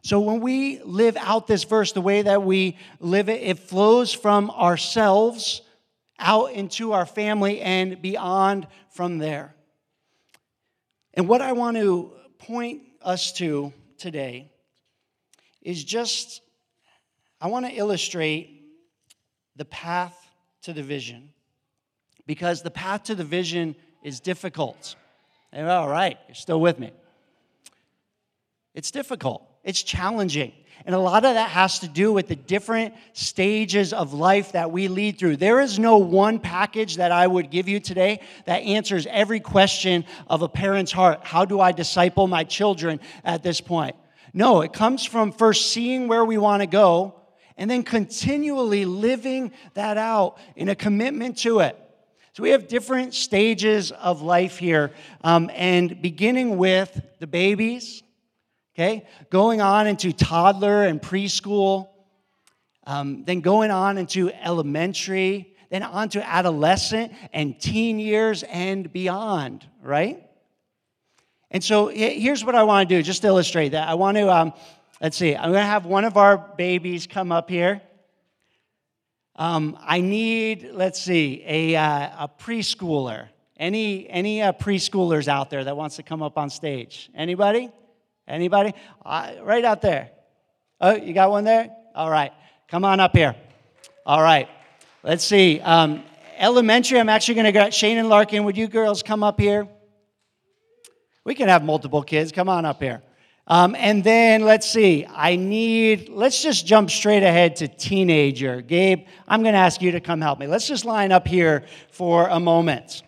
So 0.01 0.19
when 0.19 0.39
we 0.39 0.81
live 0.83 1.17
out 1.17 1.47
this 1.47 1.63
verse 1.63 1.91
the 1.91 2.01
way 2.01 2.21
that 2.21 2.43
we 2.43 2.77
live 2.99 3.29
it, 3.29 3.41
it 3.41 3.59
flows 3.59 4.13
from 4.13 4.49
ourselves 4.49 5.61
out 6.17 6.53
into 6.53 6.93
our 6.93 7.05
family 7.05 7.61
and 7.61 8.01
beyond 8.01 8.67
from 8.89 9.17
there. 9.17 9.53
And 11.13 11.27
what 11.27 11.41
I 11.41 11.51
want 11.51 11.77
to 11.77 12.13
point 12.37 12.83
us 13.01 13.33
to 13.33 13.73
today 13.97 14.51
is 15.61 15.83
just, 15.83 16.41
I 17.41 17.47
want 17.47 17.65
to 17.65 17.71
illustrate 17.71 18.63
the 19.55 19.65
path 19.65 20.15
to 20.63 20.73
the 20.73 20.83
vision. 20.83 21.29
Because 22.27 22.61
the 22.61 22.71
path 22.71 23.03
to 23.03 23.15
the 23.15 23.23
vision 23.23 23.75
is 24.03 24.19
difficult. 24.19 24.95
All 25.55 25.87
right, 25.87 26.17
you're 26.27 26.35
still 26.35 26.59
with 26.59 26.79
me. 26.79 26.91
It's 28.73 28.91
difficult. 28.91 29.41
It's 29.63 29.81
challenging. 29.81 30.51
And 30.85 30.93
a 30.93 30.99
lot 30.99 31.23
of 31.23 31.33
that 31.33 31.49
has 31.49 31.79
to 31.79 31.87
do 31.87 32.11
with 32.11 32.27
the 32.27 32.35
different 32.35 32.93
stages 33.13 33.93
of 33.93 34.13
life 34.13 34.51
that 34.51 34.71
we 34.71 34.87
lead 34.87 35.17
through. 35.17 35.37
There 35.37 35.61
is 35.61 35.79
no 35.79 35.97
one 35.97 36.39
package 36.39 36.97
that 36.97 37.11
I 37.11 37.25
would 37.25 37.49
give 37.49 37.69
you 37.69 37.79
today 37.79 38.19
that 38.45 38.57
answers 38.63 39.07
every 39.07 39.39
question 39.39 40.05
of 40.27 40.41
a 40.41 40.49
parent's 40.49 40.91
heart. 40.91 41.21
How 41.23 41.45
do 41.45 41.59
I 41.59 41.71
disciple 41.71 42.27
my 42.27 42.43
children 42.43 42.99
at 43.23 43.41
this 43.41 43.61
point? 43.61 43.95
No, 44.33 44.61
it 44.61 44.73
comes 44.73 45.05
from 45.05 45.31
first 45.31 45.71
seeing 45.71 46.07
where 46.09 46.25
we 46.25 46.37
want 46.37 46.61
to 46.61 46.67
go 46.67 47.15
and 47.57 47.71
then 47.71 47.83
continually 47.83 48.83
living 48.83 49.53
that 49.75 49.97
out 49.97 50.37
in 50.57 50.67
a 50.67 50.75
commitment 50.75 51.37
to 51.39 51.61
it. 51.61 51.79
So 52.35 52.43
we 52.43 52.49
have 52.49 52.67
different 52.67 53.13
stages 53.13 53.93
of 53.93 54.21
life 54.21 54.57
here, 54.57 54.91
um, 55.23 55.49
and 55.53 56.01
beginning 56.01 56.57
with 56.57 57.01
the 57.19 57.27
babies, 57.27 58.03
okay? 58.75 59.07
Going 59.29 59.61
on 59.61 59.87
into 59.87 60.11
toddler 60.11 60.83
and 60.83 61.01
preschool, 61.01 61.87
um, 62.85 63.23
then 63.23 63.39
going 63.39 63.71
on 63.71 63.97
into 63.97 64.31
elementary, 64.31 65.55
then 65.69 65.81
on 65.81 66.09
to 66.09 66.29
adolescent 66.29 67.13
and 67.31 67.57
teen 67.57 67.99
years 67.99 68.43
and 68.43 68.91
beyond, 68.91 69.65
right? 69.81 70.21
And 71.51 71.63
so 71.63 71.87
here's 71.87 72.43
what 72.43 72.53
I 72.53 72.63
want 72.63 72.89
to 72.89 72.95
do, 72.97 73.01
just 73.01 73.21
to 73.21 73.29
illustrate 73.29 73.69
that. 73.69 73.87
I 73.87 73.93
want 73.93 74.17
to, 74.17 74.29
um, 74.29 74.53
let's 74.99 75.15
see, 75.15 75.37
I'm 75.37 75.51
going 75.51 75.63
to 75.63 75.69
have 75.69 75.85
one 75.85 76.03
of 76.03 76.17
our 76.17 76.37
babies 76.37 77.07
come 77.07 77.31
up 77.31 77.49
here. 77.49 77.81
Um, 79.37 79.77
I 79.81 79.99
need, 79.99 80.69
let's 80.73 81.01
see, 81.01 81.43
a, 81.45 81.75
uh, 81.75 82.25
a 82.25 82.29
preschooler. 82.39 83.27
Any, 83.57 84.09
any 84.09 84.41
uh, 84.41 84.53
preschoolers 84.53 85.27
out 85.27 85.49
there 85.49 85.63
that 85.63 85.75
wants 85.75 85.97
to 85.97 86.03
come 86.03 86.23
up 86.23 86.37
on 86.37 86.49
stage? 86.49 87.09
Anybody? 87.13 87.69
Anybody? 88.27 88.73
Uh, 89.05 89.33
right 89.43 89.63
out 89.63 89.81
there. 89.81 90.11
Oh, 90.79 90.95
you 90.95 91.13
got 91.13 91.29
one 91.29 91.43
there? 91.43 91.69
All 91.93 92.09
right. 92.09 92.31
Come 92.69 92.85
on 92.85 92.99
up 92.99 93.15
here. 93.15 93.35
All 94.05 94.21
right. 94.21 94.49
Let's 95.03 95.23
see. 95.23 95.59
Um, 95.59 96.03
elementary, 96.37 96.99
I'm 96.99 97.09
actually 97.09 97.35
going 97.35 97.45
to 97.45 97.51
get 97.51 97.73
Shane 97.73 97.97
and 97.97 98.09
Larkin. 98.09 98.43
Would 98.45 98.57
you 98.57 98.67
girls 98.67 99.03
come 99.03 99.23
up 99.23 99.39
here? 99.39 99.67
We 101.23 101.35
can 101.35 101.47
have 101.47 101.63
multiple 101.63 102.03
kids. 102.03 102.31
Come 102.31 102.49
on 102.49 102.65
up 102.65 102.81
here. 102.81 103.01
Um, 103.47 103.75
and 103.77 104.03
then 104.03 104.43
let's 104.43 104.67
see. 104.67 105.05
I 105.07 105.35
need, 105.35 106.09
let's 106.09 106.41
just 106.41 106.65
jump 106.65 106.89
straight 106.89 107.21
ahead 107.21 107.57
to 107.57 107.67
teenager. 107.67 108.61
Gabe, 108.61 109.05
I'm 109.27 109.43
going 109.43 109.53
to 109.53 109.59
ask 109.59 109.81
you 109.81 109.91
to 109.91 109.99
come 109.99 110.19
help 110.19 110.39
me. 110.39 110.47
Let's 110.47 110.67
just 110.67 110.83
line 110.83 111.11
up 111.11 111.27
here 111.27 111.65
for 111.91 112.27
a 112.27 112.39
moment. 112.39 113.03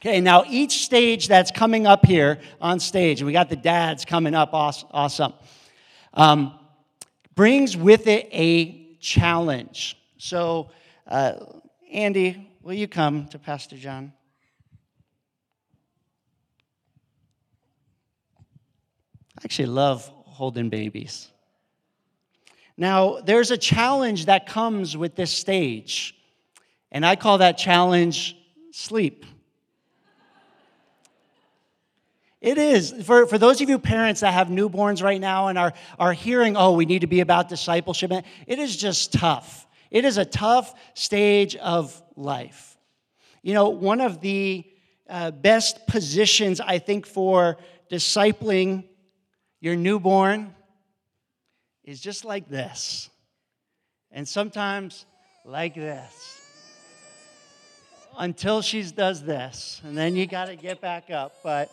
Okay, 0.00 0.20
now 0.20 0.44
each 0.48 0.84
stage 0.84 1.28
that's 1.28 1.50
coming 1.50 1.86
up 1.86 2.06
here 2.06 2.38
on 2.60 2.78
stage, 2.78 3.22
we 3.22 3.32
got 3.32 3.48
the 3.48 3.56
dads 3.56 4.04
coming 4.04 4.34
up, 4.34 4.50
awesome, 4.52 5.34
um, 6.14 6.56
brings 7.34 7.76
with 7.76 8.06
it 8.06 8.28
a 8.32 8.96
challenge. 9.00 9.96
So, 10.18 10.70
uh, 11.06 11.34
Andy, 11.92 12.48
will 12.62 12.74
you 12.74 12.86
come 12.86 13.26
to 13.28 13.38
Pastor 13.38 13.76
John? 13.76 14.12
I 19.38 19.40
actually 19.44 19.66
love 19.66 20.10
holding 20.24 20.68
babies. 20.68 21.28
Now, 22.76 23.20
there's 23.20 23.52
a 23.52 23.56
challenge 23.56 24.26
that 24.26 24.46
comes 24.46 24.96
with 24.96 25.14
this 25.14 25.30
stage, 25.30 26.16
and 26.90 27.06
I 27.06 27.14
call 27.14 27.38
that 27.38 27.56
challenge 27.56 28.36
sleep. 28.72 29.24
It 32.40 32.58
is. 32.58 32.92
For, 33.04 33.26
for 33.26 33.38
those 33.38 33.60
of 33.60 33.68
you 33.68 33.78
parents 33.78 34.22
that 34.22 34.34
have 34.34 34.48
newborns 34.48 35.04
right 35.04 35.20
now 35.20 35.46
and 35.46 35.56
are, 35.56 35.72
are 36.00 36.12
hearing, 36.12 36.56
oh, 36.56 36.72
we 36.72 36.84
need 36.84 37.02
to 37.02 37.06
be 37.06 37.20
about 37.20 37.48
discipleship, 37.48 38.10
it 38.46 38.58
is 38.58 38.76
just 38.76 39.12
tough. 39.12 39.68
It 39.92 40.04
is 40.04 40.18
a 40.18 40.24
tough 40.24 40.74
stage 40.94 41.54
of 41.54 42.02
life. 42.16 42.76
You 43.42 43.54
know, 43.54 43.68
one 43.68 44.00
of 44.00 44.20
the 44.20 44.64
uh, 45.08 45.30
best 45.30 45.86
positions, 45.86 46.60
I 46.60 46.80
think, 46.80 47.06
for 47.06 47.58
discipling 47.88 48.87
your 49.60 49.76
newborn 49.76 50.54
is 51.84 52.00
just 52.00 52.24
like 52.24 52.48
this, 52.48 53.10
and 54.10 54.26
sometimes 54.26 55.06
like 55.44 55.74
this. 55.74 56.34
Until 58.16 58.62
she 58.62 58.82
does 58.82 59.22
this, 59.22 59.80
and 59.84 59.96
then 59.96 60.16
you 60.16 60.26
got 60.26 60.46
to 60.46 60.56
get 60.56 60.80
back 60.80 61.08
up. 61.08 61.36
But 61.44 61.72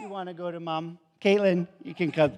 you 0.00 0.08
want 0.08 0.28
to 0.28 0.34
go 0.34 0.50
to 0.50 0.58
mom? 0.58 0.98
Caitlin, 1.20 1.68
you 1.84 1.94
can 1.94 2.10
come 2.10 2.32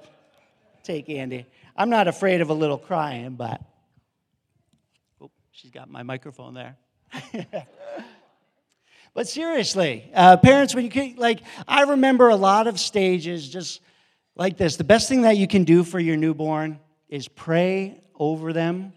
take 0.82 1.08
Andy. 1.08 1.46
I'm 1.76 1.90
not 1.90 2.08
afraid 2.08 2.40
of 2.40 2.50
a 2.50 2.54
little 2.54 2.78
crying, 2.78 3.36
but 3.36 3.60
oh, 5.20 5.30
she's 5.52 5.70
got 5.70 5.90
my 5.90 6.02
microphone 6.02 6.54
there. 6.54 6.76
but 9.14 9.28
seriously, 9.28 10.10
uh, 10.14 10.36
parents, 10.36 10.74
when 10.74 10.84
you 10.84 10.90
can, 10.90 11.16
like, 11.16 11.40
I 11.66 11.82
remember 11.82 12.28
a 12.28 12.36
lot 12.36 12.66
of 12.66 12.78
stages 12.78 13.48
just 13.48 13.80
like 14.40 14.56
this. 14.56 14.74
The 14.76 14.84
best 14.84 15.08
thing 15.08 15.22
that 15.22 15.36
you 15.36 15.46
can 15.46 15.62
do 15.62 15.84
for 15.84 16.00
your 16.00 16.16
newborn 16.16 16.80
is 17.08 17.28
pray 17.28 18.02
over 18.18 18.52
them 18.52 18.92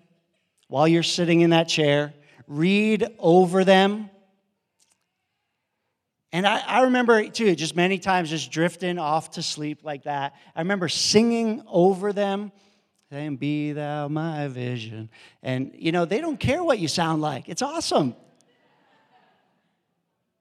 while 0.68 0.88
you're 0.88 1.04
sitting 1.04 1.42
in 1.42 1.52
that 1.52 1.68
chair, 1.68 2.14
read 2.48 3.08
over 3.20 3.64
them 3.64 4.10
and 6.34 6.48
I, 6.48 6.64
I, 6.66 6.82
remember 6.82 7.30
too, 7.30 7.56
just 7.56 7.76
many 7.76 8.00
times 8.00 8.32
just 8.32 8.52
drifting 8.52 8.98
off 8.98 9.32
to 9.32 9.44
sleep 9.44 9.84
like 9.84 10.06
that. 10.06 10.34
I 10.56 10.62
remember 10.62 10.90
singing 10.90 11.62
over 11.68 12.12
them, 12.12 12.52
saying, 13.12 13.38
Be 13.38 13.72
thou 13.74 14.08
my 14.08 14.48
vision. 14.48 15.12
And, 15.44 15.74
you 15.76 15.92
know, 15.92 16.06
they 16.06 16.20
don't 16.20 16.40
care 16.40 16.64
what 16.64 16.80
you 16.80 16.88
sound 16.88 17.22
like. 17.22 17.50
It's 17.50 17.62
awesome. 17.62 18.16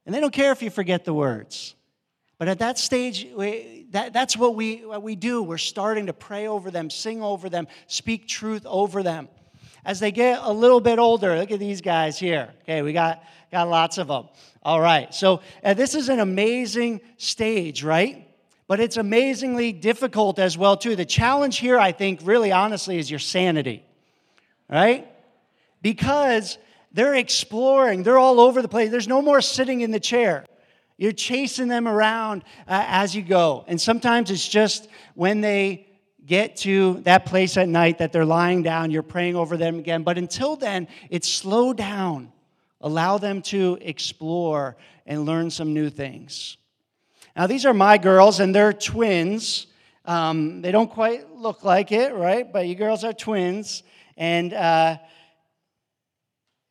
And 0.07 0.15
they 0.15 0.21
don't 0.21 0.33
care 0.33 0.51
if 0.51 0.63
you 0.63 0.71
forget 0.71 1.05
the 1.05 1.13
words. 1.13 1.75
But 2.43 2.49
at 2.49 2.59
that 2.59 2.77
stage, 2.77 3.29
we, 3.37 3.87
that, 3.93 4.13
that's 4.13 4.37
what 4.37 4.57
we, 4.57 4.85
what 4.85 5.01
we 5.01 5.15
do. 5.15 5.45
We're 5.45 5.59
starting 5.59 6.07
to 6.07 6.13
pray 6.13 6.49
over 6.49 6.73
them, 6.73 6.91
sing 6.91 7.23
over 7.23 7.49
them, 7.49 7.69
speak 7.87 8.27
truth 8.27 8.67
over 8.67 9.05
them. 9.05 9.29
As 9.85 10.01
they 10.01 10.11
get 10.11 10.41
a 10.43 10.53
little 10.53 10.81
bit 10.81 10.99
older, 10.99 11.39
look 11.39 11.53
at 11.53 11.61
these 11.61 11.81
guys 11.81 12.19
here. 12.19 12.53
Okay, 12.63 12.83
we 12.83 12.93
got, 12.93 13.23
got 13.53 13.69
lots 13.69 13.97
of 13.97 14.09
them. 14.09 14.27
All 14.65 14.81
right, 14.81 15.15
so 15.15 15.41
uh, 15.63 15.75
this 15.75 15.95
is 15.95 16.09
an 16.09 16.19
amazing 16.19 17.01
stage, 17.17 17.85
right? 17.85 18.27
But 18.67 18.81
it's 18.81 18.97
amazingly 18.97 19.71
difficult 19.71 20.41
as 20.41 20.59
well, 20.59 20.77
too. 20.77 20.97
The 20.97 21.05
challenge 21.05 21.59
here, 21.59 21.79
I 21.79 21.93
think, 21.93 22.23
really 22.25 22.51
honestly, 22.51 22.99
is 22.99 23.09
your 23.09 23.21
sanity, 23.21 23.85
right? 24.69 25.07
because 25.81 26.59
they're 26.91 27.15
exploring, 27.15 28.03
they're 28.03 28.19
all 28.19 28.41
over 28.41 28.63
the 28.63 28.69
place. 28.69 28.91
There's 28.91 29.07
no 29.07 29.23
more 29.23 29.41
sitting 29.41 29.83
in 29.83 29.93
the 29.93 30.01
chair. 30.01 30.45
You're 31.03 31.11
chasing 31.11 31.67
them 31.67 31.89
around 31.89 32.45
uh, 32.69 32.85
as 32.87 33.13
you 33.13 33.23
go. 33.23 33.65
And 33.67 33.81
sometimes 33.81 34.31
it's 34.31 34.47
just 34.47 34.87
when 35.17 35.41
they 35.41 35.89
get 36.25 36.55
to 36.59 37.01
that 37.01 37.27
place 37.27 37.57
at 37.57 37.69
night 37.69 37.99
that 37.99 38.13
they're 38.13 38.25
lying 38.25 38.63
down, 38.63 38.93
you're 38.93 39.03
praying 39.03 39.35
over 39.35 39.57
them 39.57 39.81
again. 39.81 40.05
But 40.05 40.17
until 40.17 40.55
then, 40.55 40.87
it's 41.11 41.29
slow 41.29 41.73
down. 41.73 42.31
Allow 42.81 43.19
them 43.19 43.43
to 43.43 43.79
explore 43.81 44.77
and 45.05 45.27
learn 45.27 45.51
some 45.51 45.75
new 45.75 45.91
things. 45.91 46.57
Now, 47.35 47.49
these 47.49 47.67
are 47.67 47.75
my 47.75 47.99
girls, 47.99 48.39
and 48.39 48.55
they're 48.55 48.73
twins. 48.73 49.67
Um, 50.05 50.63
they 50.63 50.71
don't 50.71 50.89
quite 50.89 51.35
look 51.35 51.65
like 51.65 51.91
it, 51.91 52.15
right? 52.15 52.53
But 52.53 52.69
you 52.69 52.77
girls 52.77 53.03
are 53.03 53.13
twins. 53.13 53.83
And 54.17 54.55
uh, 54.55 54.99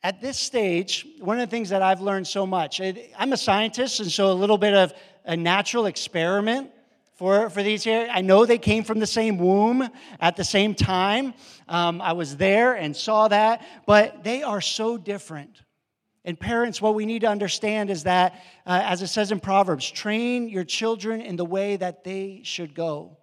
at 0.03 0.19
this 0.19 0.37
stage, 0.37 1.05
one 1.19 1.39
of 1.39 1.47
the 1.47 1.51
things 1.51 1.69
that 1.69 1.81
I've 1.81 2.01
learned 2.01 2.27
so 2.27 2.47
much, 2.47 2.81
I'm 3.17 3.33
a 3.33 3.37
scientist, 3.37 3.99
and 3.99 4.11
so 4.11 4.31
a 4.31 4.33
little 4.33 4.57
bit 4.57 4.73
of 4.73 4.93
a 5.25 5.37
natural 5.37 5.85
experiment 5.85 6.71
for, 7.15 7.51
for 7.51 7.61
these 7.61 7.83
here. 7.83 8.09
I 8.11 8.21
know 8.21 8.47
they 8.47 8.57
came 8.57 8.83
from 8.83 8.97
the 8.97 9.05
same 9.05 9.37
womb 9.37 9.87
at 10.19 10.35
the 10.37 10.43
same 10.43 10.73
time. 10.73 11.35
Um, 11.67 12.01
I 12.01 12.13
was 12.13 12.37
there 12.37 12.73
and 12.73 12.95
saw 12.95 13.27
that, 13.27 13.63
but 13.85 14.23
they 14.23 14.41
are 14.41 14.59
so 14.59 14.97
different. 14.97 15.61
And 16.25 16.39
parents, 16.39 16.81
what 16.81 16.95
we 16.95 17.05
need 17.05 17.19
to 17.19 17.27
understand 17.27 17.91
is 17.91 18.03
that, 18.03 18.33
uh, 18.65 18.81
as 18.83 19.03
it 19.03 19.07
says 19.07 19.31
in 19.31 19.39
Proverbs, 19.39 19.89
train 19.89 20.49
your 20.49 20.63
children 20.63 21.21
in 21.21 21.35
the 21.35 21.45
way 21.45 21.75
that 21.75 22.03
they 22.03 22.41
should 22.43 22.73
go. 22.73 23.17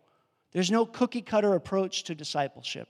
There's 0.52 0.70
no 0.70 0.86
cookie 0.86 1.22
cutter 1.22 1.54
approach 1.54 2.04
to 2.04 2.14
discipleship. 2.14 2.88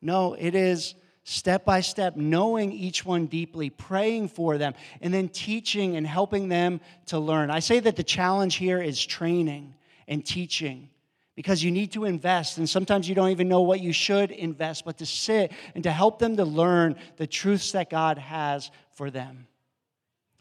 No, 0.00 0.34
it 0.34 0.56
is 0.56 0.96
step 1.24 1.64
by 1.64 1.80
step, 1.80 2.16
knowing 2.16 2.72
each 2.72 3.04
one 3.04 3.26
deeply, 3.26 3.70
praying 3.70 4.28
for 4.28 4.58
them, 4.58 4.74
and 5.00 5.12
then 5.14 5.28
teaching 5.28 5.96
and 5.96 6.06
helping 6.06 6.48
them 6.48 6.80
to 7.06 7.18
learn. 7.18 7.50
I 7.50 7.60
say 7.60 7.80
that 7.80 7.96
the 7.96 8.02
challenge 8.02 8.56
here 8.56 8.80
is 8.80 9.04
training 9.04 9.74
and 10.08 10.24
teaching 10.24 10.88
because 11.34 11.62
you 11.62 11.70
need 11.70 11.92
to 11.92 12.04
invest 12.04 12.58
and 12.58 12.68
sometimes 12.68 13.08
you 13.08 13.14
don't 13.14 13.30
even 13.30 13.48
know 13.48 13.62
what 13.62 13.80
you 13.80 13.92
should 13.92 14.30
invest 14.30 14.84
but 14.84 14.98
to 14.98 15.06
sit 15.06 15.52
and 15.74 15.84
to 15.84 15.90
help 15.90 16.18
them 16.18 16.36
to 16.36 16.44
learn 16.44 16.96
the 17.16 17.26
truths 17.26 17.72
that 17.72 17.88
god 17.88 18.18
has 18.18 18.70
for 18.92 19.10
them. 19.10 19.46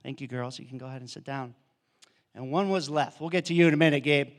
Thank 0.03 0.19
you 0.19 0.27
girls. 0.27 0.59
You 0.59 0.65
can 0.65 0.77
go 0.77 0.87
ahead 0.87 1.01
and 1.01 1.09
sit 1.09 1.23
down. 1.23 1.53
And 2.33 2.51
one 2.51 2.69
was 2.69 2.89
left. 2.89 3.21
We'll 3.21 3.29
get 3.29 3.45
to 3.45 3.53
you 3.53 3.67
in 3.67 3.73
a 3.73 3.77
minute 3.77 4.01
gabe. 4.01 4.29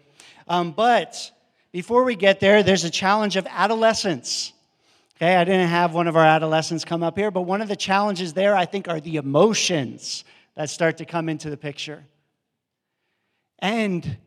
Um, 0.49 0.73
but 0.73 1.31
before 1.73 2.05
we 2.05 2.17
get 2.17 2.41
there 2.41 2.63
there's 2.63 2.85
a 2.85 2.91
challenge 2.91 3.37
of 3.37 3.47
adolescence 3.49 4.53
okay 5.17 5.37
i 5.37 5.45
didn't 5.45 5.69
have 5.69 5.95
one 5.95 6.07
of 6.07 6.17
our 6.17 6.25
adolescents 6.25 6.85
come 6.85 7.03
up 7.03 7.17
here 7.17 7.31
but 7.31 7.43
one 7.43 7.61
of 7.61 7.69
the 7.69 7.77
challenges 7.77 8.33
there 8.33 8.57
i 8.57 8.65
think 8.65 8.89
are 8.89 9.01
the 9.01 9.17
emotions 9.17 10.25
that 10.55 10.69
start 10.69 10.99
to 10.99 11.05
come 11.05 11.29
into 11.29 11.51
the 11.51 11.57
picture 11.57 12.05
and 13.63 14.19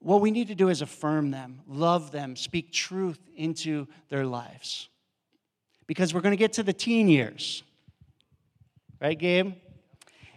what 0.00 0.20
we 0.20 0.30
need 0.30 0.48
to 0.48 0.54
do 0.54 0.68
is 0.68 0.80
affirm 0.82 1.30
them, 1.30 1.60
love 1.66 2.12
them, 2.12 2.36
speak 2.36 2.72
truth 2.72 3.18
into 3.36 3.88
their 4.08 4.24
lives. 4.24 4.88
Because 5.86 6.14
we're 6.14 6.20
going 6.20 6.32
to 6.32 6.38
get 6.38 6.54
to 6.54 6.62
the 6.62 6.72
teen 6.72 7.08
years. 7.08 7.62
Right, 9.00 9.18
Gabe? 9.18 9.54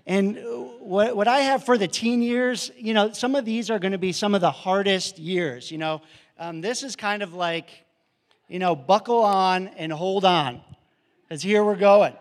And 0.08 0.40
what, 0.80 1.16
what 1.16 1.28
I 1.28 1.42
have 1.42 1.64
for 1.64 1.78
the 1.78 1.88
teen 1.88 2.22
years, 2.22 2.72
you 2.76 2.94
know, 2.94 3.12
some 3.12 3.36
of 3.36 3.46
these 3.46 3.70
are 3.70 3.78
going 3.78 3.92
to 3.92 4.00
be 4.00 4.12
some 4.12 4.34
of 4.34 4.42
the 4.42 4.52
hardest 4.52 5.20
years. 5.20 5.72
You 5.72 5.78
know, 5.78 6.02
um, 6.40 6.62
this 6.62 6.82
is 6.82 6.96
kind 6.96 7.22
of 7.22 7.36
like, 7.36 7.70
you 8.52 8.60
know, 8.60 8.76
buckle 8.76 9.22
on 9.24 9.70
and 9.70 9.94
hold 9.94 10.26
on, 10.26 10.60
because 11.24 11.42
here 11.42 11.64
we're 11.64 11.78
going. 11.78 12.14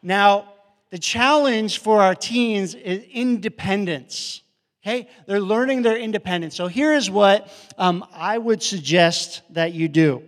Now, 0.00 0.52
the 0.90 0.98
challenge 0.98 1.80
for 1.80 2.00
our 2.00 2.14
teens 2.14 2.76
is 2.76 3.02
independence. 3.10 4.42
Okay? 4.84 5.08
They're 5.26 5.40
learning 5.40 5.82
their 5.82 5.98
independence. 5.98 6.54
So 6.54 6.68
here 6.68 6.92
is 6.92 7.10
what 7.10 7.50
um, 7.76 8.06
I 8.12 8.38
would 8.38 8.62
suggest 8.62 9.42
that 9.50 9.72
you 9.72 9.88
do. 9.88 10.22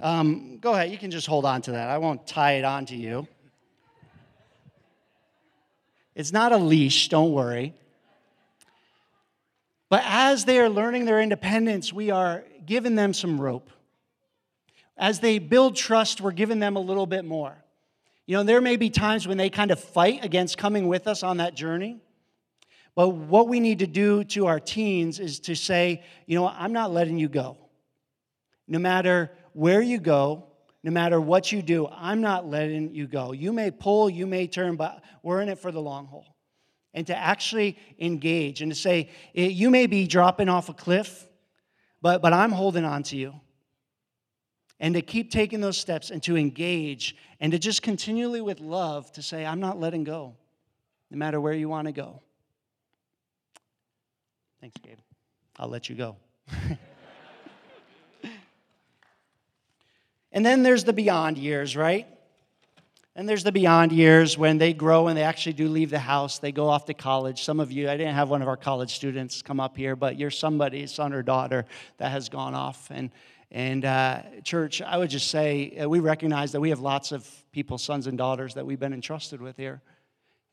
Um, 0.00 0.58
go 0.58 0.72
ahead, 0.72 0.90
you 0.90 0.98
can 0.98 1.12
just 1.12 1.28
hold 1.28 1.44
on 1.44 1.62
to 1.62 1.70
that. 1.70 1.88
I 1.88 1.98
won't 1.98 2.26
tie 2.26 2.54
it 2.54 2.64
on 2.64 2.86
to 2.86 2.96
you. 2.96 3.28
It's 6.16 6.32
not 6.32 6.50
a 6.50 6.58
leash, 6.58 7.08
don't 7.08 7.30
worry. 7.32 7.74
But 9.88 10.02
as 10.04 10.44
they 10.44 10.58
are 10.58 10.68
learning 10.68 11.04
their 11.04 11.20
independence, 11.20 11.92
we 11.92 12.10
are 12.10 12.42
giving 12.66 12.96
them 12.96 13.14
some 13.14 13.40
rope. 13.40 13.70
As 14.96 15.20
they 15.20 15.38
build 15.38 15.76
trust, 15.76 16.20
we're 16.20 16.32
giving 16.32 16.60
them 16.60 16.76
a 16.76 16.80
little 16.80 17.06
bit 17.06 17.24
more. 17.24 17.56
You 18.26 18.36
know, 18.36 18.42
there 18.42 18.60
may 18.60 18.76
be 18.76 18.90
times 18.90 19.28
when 19.28 19.36
they 19.36 19.50
kind 19.50 19.70
of 19.70 19.78
fight 19.78 20.24
against 20.24 20.56
coming 20.56 20.88
with 20.88 21.06
us 21.06 21.22
on 21.22 21.38
that 21.38 21.54
journey. 21.54 22.00
But 22.94 23.08
what 23.08 23.48
we 23.48 23.60
need 23.60 23.80
to 23.80 23.86
do 23.86 24.24
to 24.24 24.46
our 24.46 24.60
teens 24.60 25.18
is 25.18 25.40
to 25.40 25.56
say, 25.56 26.04
you 26.26 26.38
know, 26.38 26.46
I'm 26.46 26.72
not 26.72 26.92
letting 26.92 27.18
you 27.18 27.28
go. 27.28 27.58
No 28.68 28.78
matter 28.78 29.30
where 29.52 29.82
you 29.82 29.98
go, 29.98 30.46
no 30.82 30.90
matter 30.90 31.20
what 31.20 31.50
you 31.50 31.60
do, 31.60 31.88
I'm 31.88 32.20
not 32.20 32.46
letting 32.46 32.94
you 32.94 33.06
go. 33.06 33.32
You 33.32 33.52
may 33.52 33.70
pull, 33.70 34.08
you 34.08 34.26
may 34.26 34.46
turn, 34.46 34.76
but 34.76 35.02
we're 35.22 35.40
in 35.40 35.48
it 35.48 35.58
for 35.58 35.72
the 35.72 35.80
long 35.80 36.06
haul. 36.06 36.36
And 36.92 37.06
to 37.08 37.16
actually 37.16 37.76
engage 37.98 38.62
and 38.62 38.70
to 38.70 38.76
say, 38.76 39.10
you 39.32 39.70
may 39.70 39.86
be 39.86 40.06
dropping 40.06 40.48
off 40.48 40.68
a 40.68 40.74
cliff, 40.74 41.26
but, 42.00 42.22
but 42.22 42.32
I'm 42.32 42.52
holding 42.52 42.84
on 42.84 43.02
to 43.04 43.16
you. 43.16 43.34
And 44.84 44.92
to 44.96 45.00
keep 45.00 45.30
taking 45.30 45.62
those 45.62 45.78
steps 45.78 46.10
and 46.10 46.22
to 46.24 46.36
engage 46.36 47.16
and 47.40 47.50
to 47.52 47.58
just 47.58 47.80
continually 47.80 48.42
with 48.42 48.60
love 48.60 49.10
to 49.12 49.22
say, 49.22 49.46
I'm 49.46 49.58
not 49.58 49.80
letting 49.80 50.04
go, 50.04 50.34
no 51.10 51.16
matter 51.16 51.40
where 51.40 51.54
you 51.54 51.70
want 51.70 51.86
to 51.86 51.92
go. 51.92 52.20
Thanks, 54.60 54.76
Gabe. 54.82 54.98
I'll 55.56 55.70
let 55.70 55.88
you 55.88 55.96
go. 55.96 56.16
and 60.32 60.44
then 60.44 60.62
there's 60.62 60.84
the 60.84 60.92
beyond 60.92 61.38
years, 61.38 61.78
right? 61.78 62.06
And 63.16 63.26
there's 63.26 63.44
the 63.44 63.52
beyond 63.52 63.90
years 63.90 64.36
when 64.36 64.58
they 64.58 64.74
grow 64.74 65.08
and 65.08 65.16
they 65.16 65.22
actually 65.22 65.54
do 65.54 65.66
leave 65.66 65.88
the 65.88 65.98
house. 65.98 66.40
They 66.40 66.52
go 66.52 66.68
off 66.68 66.84
to 66.86 66.94
college. 66.94 67.42
Some 67.42 67.58
of 67.58 67.72
you, 67.72 67.88
I 67.88 67.96
didn't 67.96 68.16
have 68.16 68.28
one 68.28 68.42
of 68.42 68.48
our 68.48 68.58
college 68.58 68.96
students 68.96 69.40
come 69.40 69.60
up 69.60 69.78
here, 69.78 69.96
but 69.96 70.18
you're 70.18 70.30
somebody's 70.30 70.92
son 70.92 71.14
or 71.14 71.22
daughter 71.22 71.64
that 71.96 72.10
has 72.10 72.28
gone 72.28 72.54
off. 72.54 72.90
And, 72.90 73.10
and 73.54 73.84
uh, 73.84 74.22
church, 74.42 74.82
I 74.82 74.98
would 74.98 75.10
just 75.10 75.30
say 75.30 75.78
uh, 75.78 75.88
we 75.88 76.00
recognize 76.00 76.50
that 76.52 76.60
we 76.60 76.70
have 76.70 76.80
lots 76.80 77.12
of 77.12 77.24
people, 77.52 77.78
sons 77.78 78.08
and 78.08 78.18
daughters, 78.18 78.54
that 78.54 78.66
we've 78.66 78.80
been 78.80 78.92
entrusted 78.92 79.40
with 79.40 79.56
here. 79.56 79.80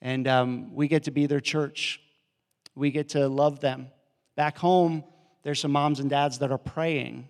And 0.04 0.28
um, 0.28 0.76
we 0.76 0.88
get 0.88 1.06
to 1.06 1.12
be 1.12 1.26
their 1.26 1.40
church, 1.40 2.00
we 2.76 2.92
get 2.92 3.10
to 3.10 3.28
love 3.28 3.60
them. 3.60 3.88
Back 4.38 4.56
home, 4.56 5.04
there's 5.42 5.60
some 5.60 5.72
moms 5.72 6.00
and 6.00 6.12
dads 6.12 6.38
that 6.40 6.52
are 6.52 6.60
praying. 6.60 7.28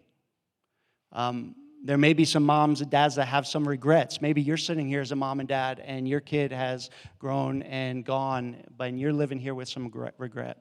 Um, 1.14 1.56
there 1.86 1.98
may 1.98 2.12
be 2.12 2.26
some 2.26 2.44
moms 2.44 2.82
and 2.82 2.92
dads 2.92 3.16
that 3.16 3.30
have 3.30 3.48
some 3.48 3.66
regrets. 3.66 4.22
Maybe 4.22 4.42
you're 4.42 4.58
sitting 4.58 4.90
here 4.90 5.00
as 5.00 5.14
a 5.14 5.16
mom 5.16 5.40
and 5.40 5.48
dad, 5.48 5.82
and 5.86 6.06
your 6.06 6.20
kid 6.20 6.52
has 6.52 6.90
grown 7.18 7.62
and 7.62 8.04
gone, 8.04 8.58
but 8.76 8.94
you're 8.94 9.14
living 9.14 9.40
here 9.40 9.56
with 9.56 9.70
some 9.70 9.90
regret. 10.18 10.58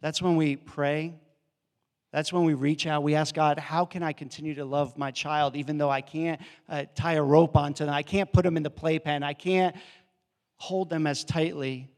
That's 0.00 0.20
when 0.20 0.34
we 0.34 0.56
pray. 0.56 1.14
That's 2.12 2.32
when 2.32 2.44
we 2.44 2.54
reach 2.54 2.86
out. 2.86 3.02
We 3.02 3.14
ask 3.14 3.34
God, 3.34 3.58
how 3.58 3.84
can 3.84 4.02
I 4.02 4.12
continue 4.12 4.54
to 4.54 4.64
love 4.64 4.98
my 4.98 5.10
child, 5.10 5.54
even 5.54 5.78
though 5.78 5.90
I 5.90 6.00
can't 6.00 6.40
uh, 6.68 6.84
tie 6.94 7.14
a 7.14 7.22
rope 7.22 7.56
onto 7.56 7.84
them? 7.84 7.94
I 7.94 8.02
can't 8.02 8.32
put 8.32 8.44
them 8.44 8.56
in 8.56 8.62
the 8.62 8.70
playpen. 8.70 9.22
I 9.22 9.32
can't 9.32 9.76
hold 10.56 10.90
them 10.90 11.06
as 11.06 11.24
tightly 11.24 11.88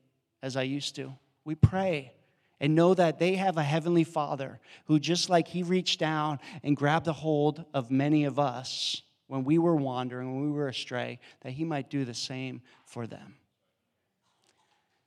as 0.42 0.57
I 0.57 0.62
used 0.62 0.96
to. 0.96 1.14
We 1.44 1.55
pray 1.55 2.12
and 2.61 2.75
know 2.75 2.94
that 2.94 3.18
they 3.18 3.35
have 3.37 3.57
a 3.57 3.62
heavenly 3.62 4.05
Father 4.05 4.61
who, 4.85 5.01
just 5.01 5.31
like 5.31 5.48
He 5.48 5.62
reached 5.62 5.98
down 5.98 6.38
and 6.62 6.77
grabbed 6.77 7.09
a 7.09 7.12
hold 7.12 7.64
of 7.72 7.90
many 7.90 8.25
of 8.25 8.38
us 8.38 9.03
when 9.27 9.44
we 9.44 9.59
were 9.59 9.75
wandering, 9.75 10.35
when 10.35 10.44
we 10.44 10.57
were 10.57 10.68
astray, 10.68 11.18
that 11.40 11.53
He 11.53 11.64
might 11.64 11.88
do 11.88 12.05
the 12.05 12.14
same 12.14 12.61
for 12.85 13.07
them. 13.07 13.35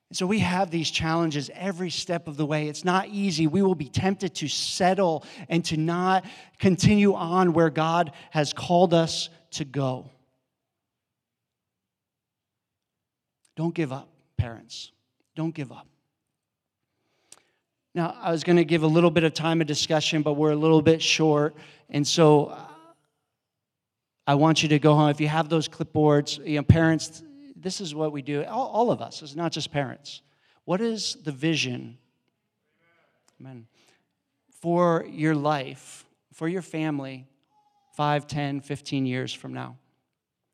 And 0.10 0.18
so 0.18 0.28
we 0.28 0.40
have 0.40 0.70
these 0.70 0.92
challenges 0.92 1.50
every 1.54 1.90
step 1.90 2.28
of 2.28 2.38
the 2.38 2.46
way. 2.46 2.68
It's 2.68 2.86
not 2.86 3.08
easy. 3.10 3.48
We 3.48 3.62
will 3.64 3.76
be 3.76 3.90
tempted 3.90 4.36
to 4.36 4.48
settle 4.48 5.26
and 5.50 5.66
to 5.66 5.78
not 5.78 6.26
continue 6.60 7.16
on 7.16 7.54
where 7.54 7.72
God 7.72 8.12
has 8.30 8.54
called 8.54 8.94
us 8.94 9.30
to 9.52 9.66
go. 9.66 10.12
Don't 13.56 13.74
give 13.74 13.92
up, 13.92 14.10
parents. 14.38 14.92
Don't 15.36 15.56
give 15.56 15.72
up. 15.72 15.88
Now, 17.96 18.16
I 18.22 18.32
was 18.32 18.44
going 18.44 18.58
to 18.58 18.66
give 18.66 18.84
a 18.84 18.88
little 18.88 19.10
bit 19.10 19.24
of 19.24 19.34
time 19.34 19.62
of 19.62 19.68
discussion, 19.68 20.22
but 20.22 20.34
we're 20.34 20.52
a 20.52 20.56
little 20.58 20.82
bit 20.82 21.02
short. 21.02 21.56
And 21.90 22.06
so 22.06 22.48
uh, 22.48 22.60
I 24.28 24.36
want 24.36 24.62
you 24.62 24.70
to 24.70 24.80
go 24.80 24.94
home. 24.94 25.10
If 25.10 25.22
you 25.22 25.30
have 25.30 25.48
those 25.48 25.70
clipboards, 25.70 26.46
you 26.46 26.58
know, 26.58 26.64
parents, 26.64 27.24
this 27.66 27.82
is 27.82 27.96
what 27.96 28.12
we 28.12 28.22
do. 28.22 28.44
All, 28.44 28.68
all 28.68 28.92
of 28.92 29.02
us, 29.02 29.24
it's 29.24 29.36
not 29.36 29.52
just 29.52 29.72
parents. 29.72 30.22
What 30.66 30.82
is 30.82 31.18
the 31.24 31.32
vision? 31.32 31.98
Amen. 33.42 33.66
For 34.62 35.04
your 35.10 35.34
life, 35.34 36.06
for 36.32 36.48
your 36.48 36.62
family, 36.62 37.26
5, 37.96 38.28
10, 38.28 38.62
15 38.62 39.08
years 39.08 39.34
from 39.34 39.52
now? 39.56 39.78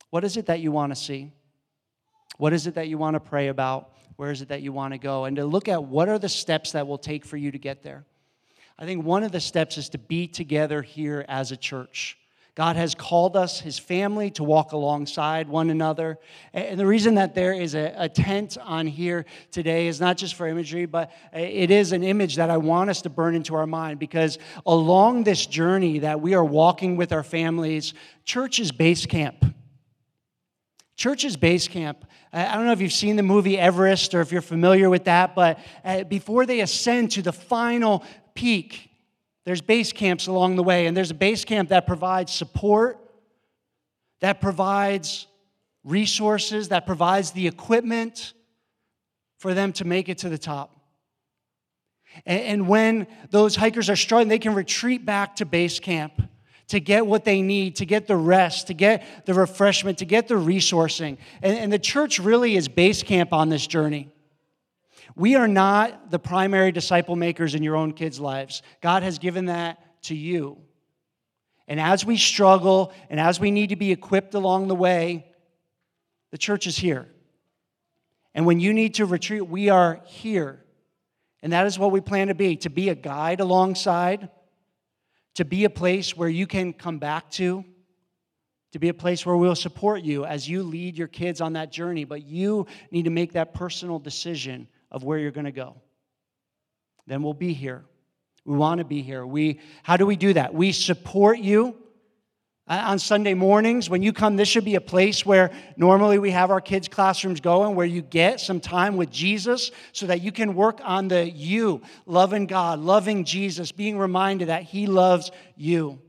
What 0.09 0.23
is 0.23 0.37
it 0.37 0.45
that 0.45 0.61
you 0.61 0.71
want 0.71 0.93
to 0.93 0.95
see? 0.95 1.33
What 2.37 2.53
is 2.53 2.65
it 2.65 2.75
that 2.75 2.87
you 2.87 2.97
want 2.97 3.15
to 3.15 3.19
pray 3.19 3.49
about? 3.49 3.93
Where 4.15 4.31
is 4.31 4.41
it 4.41 4.47
that 4.47 4.61
you 4.61 4.71
want 4.71 4.93
to 4.93 4.97
go? 4.97 5.25
And 5.25 5.35
to 5.35 5.43
look 5.43 5.67
at 5.67 5.83
what 5.83 6.07
are 6.07 6.17
the 6.17 6.29
steps 6.29 6.71
that 6.71 6.87
will 6.87 6.97
take 6.97 7.25
for 7.25 7.35
you 7.35 7.51
to 7.51 7.59
get 7.59 7.83
there. 7.83 8.05
I 8.79 8.85
think 8.85 9.03
one 9.03 9.23
of 9.23 9.33
the 9.33 9.41
steps 9.41 9.77
is 9.77 9.89
to 9.89 9.97
be 9.97 10.27
together 10.27 10.81
here 10.81 11.25
as 11.27 11.51
a 11.51 11.57
church. 11.57 12.17
God 12.53 12.75
has 12.75 12.95
called 12.95 13.37
us, 13.37 13.61
his 13.61 13.79
family, 13.79 14.29
to 14.31 14.43
walk 14.43 14.73
alongside 14.73 15.47
one 15.47 15.69
another. 15.69 16.19
And 16.51 16.77
the 16.77 16.85
reason 16.85 17.15
that 17.15 17.33
there 17.33 17.53
is 17.53 17.75
a, 17.75 17.93
a, 17.97 18.09
tent 18.09 18.57
on 18.61 18.87
here 18.87 19.25
today 19.51 19.87
is 19.87 20.01
not 20.01 20.17
just 20.17 20.35
for 20.35 20.47
imagery, 20.47 20.85
but 20.85 21.11
it 21.31 21.71
is 21.71 21.93
an 21.93 22.03
image 22.03 22.35
that 22.35 22.49
I 22.49 22.57
want 22.57 22.89
us 22.89 23.03
to 23.03 23.09
burn 23.09 23.35
into 23.35 23.55
our 23.55 23.65
mind 23.65 23.99
because 23.99 24.37
along 24.65 25.23
this 25.23 25.45
journey 25.45 25.99
that 25.99 26.19
we 26.19 26.33
are 26.33 26.43
walking 26.43 26.97
with 26.97 27.13
our 27.13 27.23
families, 27.23 27.93
church 28.25 28.59
is 28.59 28.73
base 28.73 29.05
camp. 29.05 29.45
Church 30.97 31.23
is 31.23 31.37
base 31.37 31.69
camp. 31.69 32.05
I 32.33 32.55
don't 32.55 32.65
know 32.65 32.73
if 32.73 32.81
you've 32.81 32.91
seen 32.91 33.15
the 33.15 33.23
movie 33.23 33.57
Everest 33.57 34.13
or 34.13 34.19
if 34.19 34.31
you're 34.31 34.41
familiar 34.41 34.89
with 34.89 35.05
that, 35.05 35.35
but 35.35 35.57
uh, 35.85 36.03
before 36.03 36.45
they 36.45 36.59
ascend 36.59 37.11
to 37.11 37.21
the 37.21 37.33
final 37.33 38.03
peak, 38.35 38.90
there's 39.45 39.61
base 39.61 39.91
camps 39.91 40.27
along 40.27 40.55
the 40.55 40.63
way, 40.63 40.85
and 40.85 40.95
there's 40.95 41.11
a 41.11 41.15
base 41.15 41.45
camp 41.45 41.69
that 41.69 41.87
provides 41.87 42.31
support, 42.31 42.99
that 44.19 44.39
provides 44.39 45.27
resources, 45.83 46.69
that 46.69 46.85
provides 46.85 47.31
the 47.31 47.47
equipment 47.47 48.33
for 49.39 49.53
them 49.53 49.73
to 49.73 49.85
make 49.85 50.09
it 50.09 50.19
to 50.19 50.29
the 50.29 50.37
top. 50.37 50.77
And, 52.25 52.67
when 52.67 53.07
those 53.29 53.55
hikers 53.55 53.89
are 53.89 53.95
struggling, 53.95 54.27
they 54.27 54.37
can 54.37 54.53
retreat 54.53 55.05
back 55.05 55.37
to 55.37 55.45
base 55.45 55.79
camp 55.79 56.21
to 56.67 56.79
get 56.79 57.05
what 57.07 57.25
they 57.25 57.41
need, 57.41 57.77
to 57.77 57.85
get 57.85 58.05
the 58.05 58.15
rest, 58.15 58.67
to 58.67 58.73
get 58.73 59.25
the 59.25 59.33
refreshment, 59.33 59.97
to 59.99 60.05
get 60.05 60.27
the 60.27 60.35
resourcing. 60.35 61.17
And, 61.41 61.71
the 61.71 61.79
church 61.79 62.19
really 62.19 62.55
is 62.55 62.67
base 62.67 63.01
camp 63.01 63.33
on 63.33 63.49
this 63.49 63.65
journey. 63.65 64.09
We 65.15 65.35
are 65.35 65.47
not 65.47 66.11
the 66.11 66.19
primary 66.19 66.71
disciple 66.71 67.15
makers 67.15 67.55
in 67.55 67.63
your 67.63 67.75
own 67.75 67.93
kids' 67.93 68.19
lives. 68.19 68.61
God 68.81 69.03
has 69.03 69.19
given 69.19 69.45
that 69.45 70.01
to 70.03 70.15
you. 70.15 70.57
And 71.67 71.79
as 71.79 72.05
we 72.05 72.17
struggle 72.17 72.93
and 73.09 73.19
as 73.19 73.39
we 73.39 73.51
need 73.51 73.69
to 73.69 73.75
be 73.75 73.91
equipped 73.91 74.33
along 74.33 74.67
the 74.67 74.75
way, 74.75 75.25
the 76.31 76.37
church 76.37 76.67
is 76.67 76.77
here. 76.77 77.07
And 78.33 78.45
when 78.45 78.59
you 78.59 78.73
need 78.73 78.95
to 78.95 79.05
retreat, 79.05 79.47
we 79.47 79.69
are 79.69 80.01
here. 80.05 80.63
And 81.43 81.53
that 81.53 81.67
is 81.67 81.77
what 81.77 81.91
we 81.91 82.01
plan 82.01 82.27
to 82.27 82.35
be 82.35 82.55
to 82.57 82.69
be 82.69 82.89
a 82.89 82.95
guide 82.95 83.39
alongside, 83.39 84.29
to 85.35 85.45
be 85.45 85.65
a 85.65 85.69
place 85.69 86.15
where 86.15 86.29
you 86.29 86.47
can 86.47 86.71
come 86.73 86.99
back 86.99 87.29
to, 87.31 87.65
to 88.71 88.79
be 88.79 88.89
a 88.89 88.93
place 88.93 89.25
where 89.25 89.35
we'll 89.35 89.55
support 89.55 90.01
you 90.01 90.23
as 90.23 90.47
you 90.47 90.63
lead 90.63 90.97
your 90.97 91.07
kids 91.07 91.41
on 91.41 91.53
that 91.53 91.71
journey. 91.71 92.05
But 92.05 92.23
you 92.23 92.67
need 92.89 93.03
to 93.03 93.09
make 93.09 93.33
that 93.33 93.53
personal 93.53 93.99
decision 93.99 94.67
of 94.91 95.03
where 95.03 95.17
you're 95.17 95.31
going 95.31 95.45
to 95.45 95.51
go. 95.51 95.75
Then 97.07 97.23
we'll 97.23 97.33
be 97.33 97.53
here. 97.53 97.83
We 98.45 98.57
want 98.57 98.79
to 98.79 98.85
be 98.85 99.01
here. 99.01 99.25
We, 99.25 99.59
how 99.83 99.97
do 99.97 100.05
we 100.05 100.15
do 100.15 100.33
that? 100.33 100.53
We 100.53 100.71
support 100.71 101.39
you 101.39 101.75
uh, 102.67 102.83
on 102.87 102.99
Sunday 102.99 103.33
mornings. 103.33 103.89
When 103.89 104.01
you 104.01 104.13
come, 104.13 104.35
this 104.35 104.47
should 104.47 104.65
be 104.65 104.75
a 104.75 104.81
place 104.81 105.25
where 105.25 105.51
normally 105.77 106.17
we 106.17 106.31
have 106.31 106.51
our 106.51 106.61
kids' 106.61 106.87
classrooms 106.87 107.39
going, 107.39 107.75
where 107.75 107.85
you 107.85 108.01
get 108.01 108.39
some 108.39 108.59
time 108.59 108.97
with 108.97 109.11
Jesus 109.11 109.71
so 109.91 110.07
that 110.07 110.21
you 110.21 110.31
can 110.31 110.55
work 110.55 110.79
on 110.83 111.07
the 111.07 111.29
you, 111.29 111.81
loving 112.05 112.47
God, 112.47 112.79
loving 112.79 113.25
Jesus, 113.25 113.71
being 113.71 113.97
reminded 113.97 114.49
that 114.49 114.63
He 114.63 114.87
loves 114.87 115.31
you. 115.55 115.99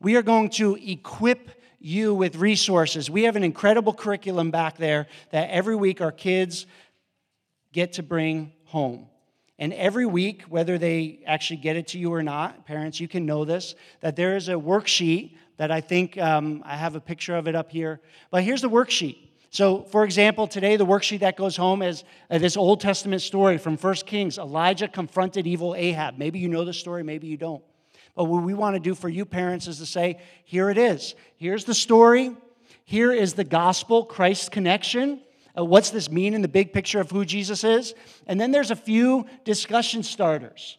We 0.00 0.16
are 0.16 0.22
going 0.22 0.50
to 0.50 0.76
equip 0.76 1.50
you 1.78 2.14
with 2.14 2.36
resources. 2.36 3.08
We 3.08 3.22
have 3.24 3.36
an 3.36 3.44
incredible 3.44 3.92
curriculum 3.92 4.50
back 4.50 4.76
there 4.76 5.06
that 5.30 5.50
every 5.50 5.76
week 5.76 6.00
our 6.00 6.10
kids 6.10 6.66
get 7.76 7.92
to 7.92 8.02
bring 8.02 8.50
home. 8.64 9.06
And 9.58 9.70
every 9.74 10.06
week, 10.06 10.44
whether 10.48 10.78
they 10.78 11.20
actually 11.26 11.58
get 11.58 11.76
it 11.76 11.88
to 11.88 11.98
you 11.98 12.10
or 12.10 12.22
not, 12.22 12.64
parents, 12.64 13.00
you 13.00 13.06
can 13.06 13.26
know 13.26 13.44
this, 13.44 13.74
that 14.00 14.16
there 14.16 14.34
is 14.34 14.48
a 14.48 14.54
worksheet 14.54 15.36
that 15.58 15.70
I 15.70 15.82
think 15.82 16.16
um, 16.16 16.62
I 16.64 16.74
have 16.74 16.94
a 16.94 17.00
picture 17.00 17.36
of 17.36 17.46
it 17.46 17.54
up 17.54 17.70
here. 17.70 18.00
But 18.30 18.44
here's 18.44 18.62
the 18.62 18.70
worksheet. 18.70 19.18
So, 19.50 19.82
for 19.82 20.04
example, 20.04 20.46
today 20.46 20.76
the 20.76 20.86
worksheet 20.86 21.20
that 21.20 21.36
goes 21.36 21.54
home 21.54 21.82
is 21.82 22.04
uh, 22.30 22.38
this 22.38 22.56
Old 22.56 22.80
Testament 22.80 23.20
story 23.20 23.58
from 23.58 23.76
1 23.76 23.94
Kings. 24.06 24.38
Elijah 24.38 24.88
confronted 24.88 25.46
evil 25.46 25.74
Ahab. 25.74 26.16
Maybe 26.16 26.38
you 26.38 26.48
know 26.48 26.64
the 26.64 26.72
story, 26.72 27.02
maybe 27.02 27.26
you 27.26 27.36
don't. 27.36 27.62
But 28.14 28.24
what 28.24 28.42
we 28.42 28.54
want 28.54 28.74
to 28.76 28.80
do 28.80 28.94
for 28.94 29.10
you 29.10 29.26
parents 29.26 29.68
is 29.68 29.76
to 29.80 29.86
say, 29.86 30.18
here 30.46 30.70
it 30.70 30.78
is. 30.78 31.14
Here's 31.36 31.66
the 31.66 31.74
story. 31.74 32.34
Here 32.86 33.12
is 33.12 33.34
the 33.34 33.44
gospel, 33.44 34.02
Christ's 34.02 34.48
connection. 34.48 35.20
Uh, 35.56 35.64
what's 35.64 35.90
this 35.90 36.10
mean 36.10 36.34
in 36.34 36.42
the 36.42 36.48
big 36.48 36.72
picture 36.72 37.00
of 37.00 37.10
who 37.10 37.24
Jesus 37.24 37.64
is? 37.64 37.94
And 38.26 38.40
then 38.40 38.50
there's 38.50 38.70
a 38.70 38.76
few 38.76 39.26
discussion 39.44 40.02
starters. 40.02 40.78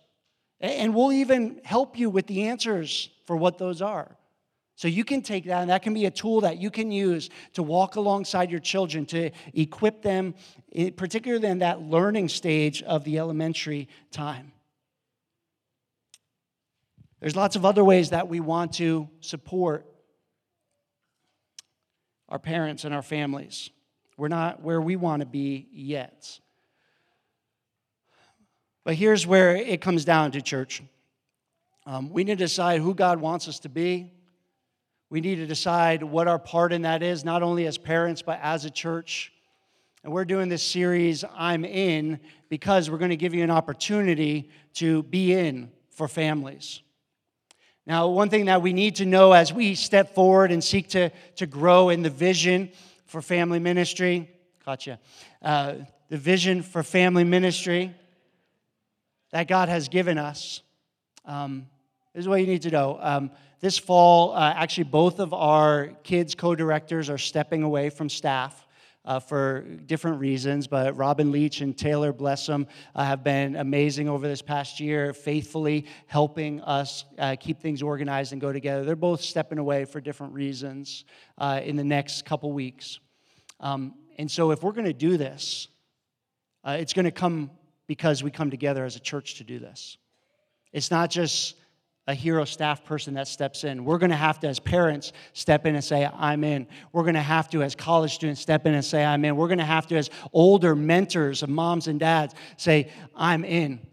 And 0.59 0.95
we'll 0.95 1.11
even 1.11 1.61
help 1.63 1.97
you 1.97 2.09
with 2.09 2.27
the 2.27 2.43
answers 2.43 3.09
for 3.25 3.35
what 3.35 3.57
those 3.57 3.81
are. 3.81 4.17
So 4.75 4.87
you 4.87 5.03
can 5.03 5.23
take 5.23 5.45
that, 5.45 5.61
and 5.61 5.71
that 5.71 5.81
can 5.81 5.95
be 5.95 6.05
a 6.05 6.11
tool 6.11 6.41
that 6.41 6.59
you 6.59 6.69
can 6.69 6.91
use 6.91 7.31
to 7.53 7.63
walk 7.63 7.95
alongside 7.95 8.51
your 8.51 8.59
children, 8.59 9.07
to 9.07 9.31
equip 9.53 10.03
them, 10.03 10.35
particularly 10.95 11.47
in 11.47 11.59
that 11.59 11.81
learning 11.81 12.29
stage 12.29 12.83
of 12.83 13.03
the 13.03 13.17
elementary 13.17 13.87
time. 14.11 14.51
There's 17.19 17.35
lots 17.35 17.55
of 17.55 17.65
other 17.65 17.83
ways 17.83 18.11
that 18.11 18.27
we 18.27 18.39
want 18.39 18.73
to 18.73 19.09
support 19.19 19.87
our 22.29 22.37
parents 22.37 22.85
and 22.85 22.93
our 22.93 23.01
families. 23.01 23.71
We're 24.17 24.27
not 24.27 24.62
where 24.63 24.82
we 24.82 24.95
want 24.95 25.19
to 25.21 25.27
be 25.27 25.67
yet. 25.71 26.39
But 28.84 28.95
here's 28.95 29.27
where 29.27 29.56
it 29.56 29.80
comes 29.80 30.06
down 30.06 30.32
to, 30.32 30.41
church. 30.41 30.82
Um, 31.86 32.10
we 32.10 32.23
need 32.23 32.39
to 32.39 32.45
decide 32.45 32.82
who 32.82 32.95
God 32.95 33.21
wants 33.21 33.47
us 33.47 33.60
to 33.60 33.69
be. 33.69 34.12
We 35.10 35.21
need 35.21 35.36
to 35.36 35.45
decide 35.45 36.03
what 36.03 36.27
our 36.27 36.39
part 36.39 36.73
in 36.73 36.82
that 36.82 37.03
is, 37.03 37.23
not 37.23 37.43
only 37.43 37.67
as 37.67 37.77
parents, 37.77 38.21
but 38.21 38.39
as 38.41 38.65
a 38.65 38.69
church. 38.69 39.32
And 40.03 40.12
we're 40.12 40.25
doing 40.25 40.49
this 40.49 40.63
series, 40.63 41.23
I'm 41.36 41.63
In, 41.63 42.19
because 42.49 42.89
we're 42.89 42.97
going 42.97 43.12
to 43.12 43.17
give 43.17 43.34
you 43.34 43.43
an 43.43 43.51
opportunity 43.51 44.49
to 44.75 45.03
be 45.03 45.34
in 45.34 45.71
for 45.89 46.08
families. 46.08 46.82
Now, 47.86 48.10
one 48.10 48.30
thing 48.30 48.45
that 48.45 48.62
we 48.62 48.73
need 48.73 48.95
to 48.97 49.06
know 49.06 49.32
as 49.32 49.53
we 49.53 49.75
step 49.75 50.13
forward 50.13 50.51
and 50.51 50.63
seek 50.63 50.89
to, 50.89 51.10
to 51.36 51.45
grow 51.45 51.89
in 51.89 52.03
the 52.03 52.10
vision 52.10 52.71
for 53.07 53.21
family 53.21 53.59
ministry. 53.59 54.29
Gotcha. 54.65 54.99
Uh, 55.41 55.75
the 56.09 56.17
vision 56.17 56.61
for 56.61 56.83
family 56.83 57.23
ministry 57.23 57.93
that 59.31 59.47
God 59.47 59.69
has 59.69 59.89
given 59.89 60.17
us. 60.17 60.61
Um, 61.25 61.67
this 62.13 62.21
is 62.21 62.27
what 62.27 62.39
you 62.39 62.47
need 62.47 62.61
to 62.63 62.71
know. 62.71 62.97
Um, 63.01 63.31
this 63.59 63.77
fall, 63.77 64.33
uh, 64.33 64.53
actually, 64.55 64.85
both 64.85 65.19
of 65.19 65.33
our 65.33 65.87
kids' 66.03 66.35
co 66.35 66.55
directors 66.55 67.09
are 67.09 67.17
stepping 67.17 67.63
away 67.63 67.89
from 67.89 68.09
staff. 68.09 68.66
Uh, 69.07 69.21
for 69.21 69.61
different 69.85 70.19
reasons, 70.19 70.67
but 70.67 70.97
Robin 70.97 71.31
Leach 71.31 71.61
and 71.61 71.77
Taylor 71.77 72.11
Blessum 72.11 72.67
uh, 72.93 73.05
have 73.05 73.23
been 73.23 73.55
amazing 73.55 74.09
over 74.09 74.27
this 74.27 74.41
past 74.41 74.81
year, 74.81 75.13
faithfully 75.13 75.85
helping 76.07 76.59
us 76.63 77.05
uh, 77.17 77.33
keep 77.39 77.61
things 77.61 77.81
organized 77.81 78.33
and 78.33 78.41
go 78.41 78.51
together. 78.51 78.83
They're 78.83 78.97
both 78.97 79.21
stepping 79.21 79.59
away 79.59 79.85
for 79.85 80.01
different 80.01 80.33
reasons 80.33 81.05
uh, 81.37 81.61
in 81.63 81.77
the 81.77 81.85
next 81.85 82.25
couple 82.25 82.51
weeks. 82.51 82.99
Um, 83.61 83.93
and 84.17 84.29
so, 84.29 84.51
if 84.51 84.61
we're 84.61 84.73
going 84.73 84.83
to 84.83 84.91
do 84.91 85.15
this, 85.15 85.69
uh, 86.65 86.75
it's 86.77 86.91
going 86.91 87.05
to 87.05 87.11
come 87.11 87.49
because 87.87 88.23
we 88.23 88.29
come 88.29 88.51
together 88.51 88.83
as 88.83 88.97
a 88.97 88.99
church 88.99 89.35
to 89.35 89.45
do 89.45 89.57
this. 89.57 89.97
It's 90.73 90.91
not 90.91 91.09
just 91.09 91.55
a 92.07 92.13
hero 92.13 92.45
staff 92.45 92.85
person 92.85 93.15
that 93.15 93.27
steps 93.27 93.65
in. 93.65 93.83
We're 93.83 93.97
going 93.97 94.11
to 94.11 94.15
have 94.15 94.39
to, 94.39 94.47
as 94.47 94.59
parents, 94.59 95.11
step 95.33 95.65
in 95.65 95.75
and 95.75 95.83
say, 95.83 96.09
I'm 96.13 96.43
in. 96.43 96.65
We're 96.93 97.03
going 97.03 97.15
to 97.15 97.21
have 97.21 97.49
to, 97.49 97.61
as 97.61 97.75
college 97.75 98.15
students, 98.15 98.39
step 98.39 98.65
in 98.65 98.73
and 98.73 98.83
say, 98.83 99.03
I'm 99.03 99.25
in. 99.25 99.35
We're 99.35 99.47
going 99.47 99.57
to 99.57 99.65
have 99.65 99.87
to, 99.87 99.97
as 99.97 100.09
older 100.31 100.73
mentors 100.73 101.43
of 101.43 101.49
moms 101.49 101.87
and 101.87 101.99
dads, 101.99 102.33
say, 102.55 102.91
I'm 103.15 103.43
in. 103.43 103.85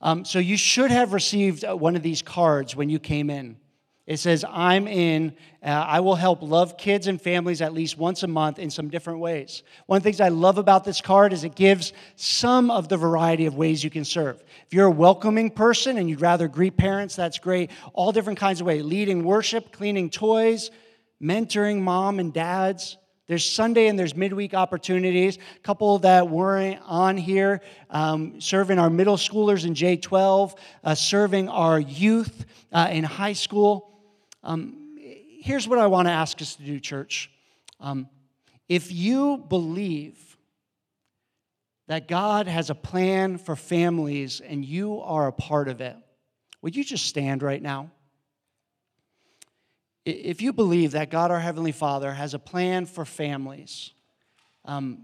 Um, 0.00 0.24
so 0.24 0.40
you 0.40 0.56
should 0.56 0.90
have 0.90 1.12
received 1.12 1.64
uh, 1.64 1.76
one 1.76 1.94
of 1.94 2.02
these 2.02 2.22
cards 2.22 2.74
when 2.74 2.90
you 2.90 2.98
came 2.98 3.30
in. 3.30 3.56
It 4.06 4.18
says, 4.18 4.44
I'm 4.46 4.86
in. 4.86 5.34
Uh, 5.62 5.68
I 5.68 6.00
will 6.00 6.14
help 6.14 6.42
love 6.42 6.76
kids 6.76 7.06
and 7.06 7.20
families 7.20 7.62
at 7.62 7.72
least 7.72 7.96
once 7.96 8.22
a 8.22 8.26
month 8.26 8.58
in 8.58 8.70
some 8.70 8.90
different 8.90 9.20
ways. 9.20 9.62
One 9.86 9.96
of 9.96 10.02
the 10.02 10.08
things 10.08 10.20
I 10.20 10.28
love 10.28 10.58
about 10.58 10.84
this 10.84 11.00
card 11.00 11.32
is 11.32 11.42
it 11.42 11.54
gives 11.54 11.94
some 12.16 12.70
of 12.70 12.90
the 12.90 12.98
variety 12.98 13.46
of 13.46 13.54
ways 13.54 13.82
you 13.82 13.88
can 13.88 14.04
serve. 14.04 14.42
If 14.66 14.74
you're 14.74 14.86
a 14.86 14.90
welcoming 14.90 15.50
person 15.50 15.96
and 15.96 16.08
you'd 16.08 16.20
rather 16.20 16.48
greet 16.48 16.76
parents, 16.76 17.16
that's 17.16 17.38
great. 17.38 17.70
All 17.94 18.12
different 18.12 18.38
kinds 18.38 18.60
of 18.60 18.66
ways 18.66 18.84
leading 18.84 19.24
worship, 19.24 19.72
cleaning 19.72 20.10
toys, 20.10 20.70
mentoring 21.22 21.80
mom 21.80 22.18
and 22.18 22.30
dads. 22.30 22.98
There's 23.26 23.48
Sunday 23.48 23.86
and 23.86 23.98
there's 23.98 24.14
midweek 24.14 24.52
opportunities. 24.52 25.38
A 25.38 25.60
couple 25.60 25.98
that 26.00 26.28
weren't 26.28 26.78
on 26.84 27.16
here, 27.16 27.62
um, 27.88 28.38
serving 28.38 28.78
our 28.78 28.90
middle 28.90 29.16
schoolers 29.16 29.64
in 29.64 29.72
J12, 29.72 30.58
uh, 30.84 30.94
serving 30.94 31.48
our 31.48 31.80
youth 31.80 32.44
uh, 32.70 32.88
in 32.90 33.02
high 33.02 33.32
school. 33.32 33.93
Um, 34.44 34.96
here's 35.40 35.66
what 35.66 35.78
I 35.78 35.86
want 35.86 36.06
to 36.06 36.12
ask 36.12 36.40
us 36.42 36.56
to 36.56 36.62
do, 36.62 36.78
church. 36.78 37.30
Um, 37.80 38.08
if 38.68 38.92
you 38.92 39.38
believe 39.38 40.18
that 41.88 42.08
God 42.08 42.46
has 42.46 42.68
a 42.68 42.74
plan 42.74 43.38
for 43.38 43.56
families 43.56 44.40
and 44.40 44.64
you 44.64 45.00
are 45.00 45.26
a 45.26 45.32
part 45.32 45.68
of 45.68 45.80
it, 45.80 45.96
would 46.60 46.76
you 46.76 46.84
just 46.84 47.06
stand 47.06 47.42
right 47.42 47.60
now? 47.60 47.90
If 50.04 50.42
you 50.42 50.52
believe 50.52 50.92
that 50.92 51.10
God, 51.10 51.30
our 51.30 51.40
Heavenly 51.40 51.72
Father, 51.72 52.12
has 52.12 52.34
a 52.34 52.38
plan 52.38 52.84
for 52.84 53.06
families, 53.06 53.92
um, 54.66 54.98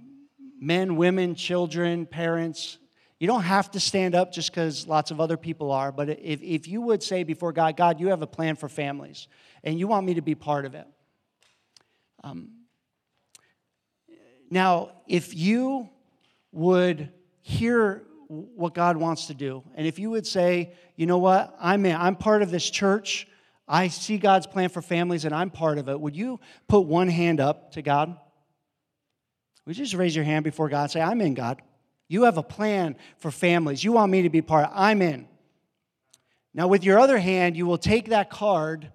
men, 0.60 0.96
women, 0.96 1.34
children, 1.34 2.04
parents, 2.04 2.76
you 3.20 3.26
don't 3.26 3.42
have 3.42 3.70
to 3.72 3.80
stand 3.80 4.14
up 4.14 4.32
just 4.32 4.50
because 4.50 4.88
lots 4.88 5.10
of 5.10 5.20
other 5.20 5.36
people 5.36 5.70
are, 5.70 5.92
but 5.92 6.08
if, 6.08 6.42
if 6.42 6.66
you 6.66 6.80
would 6.80 7.02
say 7.02 7.22
before 7.22 7.52
God, 7.52 7.76
God, 7.76 8.00
you 8.00 8.08
have 8.08 8.22
a 8.22 8.26
plan 8.26 8.56
for 8.56 8.66
families 8.66 9.28
and 9.62 9.78
you 9.78 9.86
want 9.86 10.06
me 10.06 10.14
to 10.14 10.22
be 10.22 10.34
part 10.34 10.64
of 10.64 10.74
it. 10.74 10.86
Um, 12.24 12.52
now, 14.50 14.92
if 15.06 15.34
you 15.34 15.90
would 16.50 17.12
hear 17.42 18.04
what 18.28 18.72
God 18.72 18.96
wants 18.96 19.26
to 19.26 19.34
do, 19.34 19.62
and 19.74 19.86
if 19.86 19.98
you 19.98 20.08
would 20.10 20.26
say, 20.26 20.72
you 20.96 21.04
know 21.04 21.18
what, 21.18 21.54
I'm, 21.60 21.84
in, 21.84 21.94
I'm 21.94 22.16
part 22.16 22.40
of 22.40 22.50
this 22.50 22.68
church, 22.70 23.28
I 23.68 23.88
see 23.88 24.16
God's 24.16 24.46
plan 24.46 24.70
for 24.70 24.80
families 24.80 25.26
and 25.26 25.34
I'm 25.34 25.50
part 25.50 25.76
of 25.76 25.90
it, 25.90 26.00
would 26.00 26.16
you 26.16 26.40
put 26.68 26.80
one 26.80 27.08
hand 27.08 27.38
up 27.38 27.72
to 27.72 27.82
God? 27.82 28.16
Would 29.66 29.76
you 29.76 29.84
just 29.84 29.94
raise 29.94 30.16
your 30.16 30.24
hand 30.24 30.42
before 30.42 30.70
God 30.70 30.84
and 30.84 30.90
say, 30.90 31.02
I'm 31.02 31.20
in, 31.20 31.34
God? 31.34 31.60
You 32.10 32.24
have 32.24 32.38
a 32.38 32.42
plan 32.42 32.96
for 33.18 33.30
families. 33.30 33.84
You 33.84 33.92
want 33.92 34.10
me 34.10 34.22
to 34.22 34.30
be 34.30 34.42
part. 34.42 34.68
I'm 34.74 35.00
in. 35.00 35.28
Now, 36.52 36.66
with 36.66 36.82
your 36.82 36.98
other 36.98 37.18
hand, 37.18 37.56
you 37.56 37.66
will 37.66 37.78
take 37.78 38.08
that 38.08 38.30
card 38.30 38.90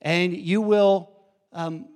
and 0.00 0.32
you 0.32 0.60
will 0.60 1.10
um, 1.52 1.88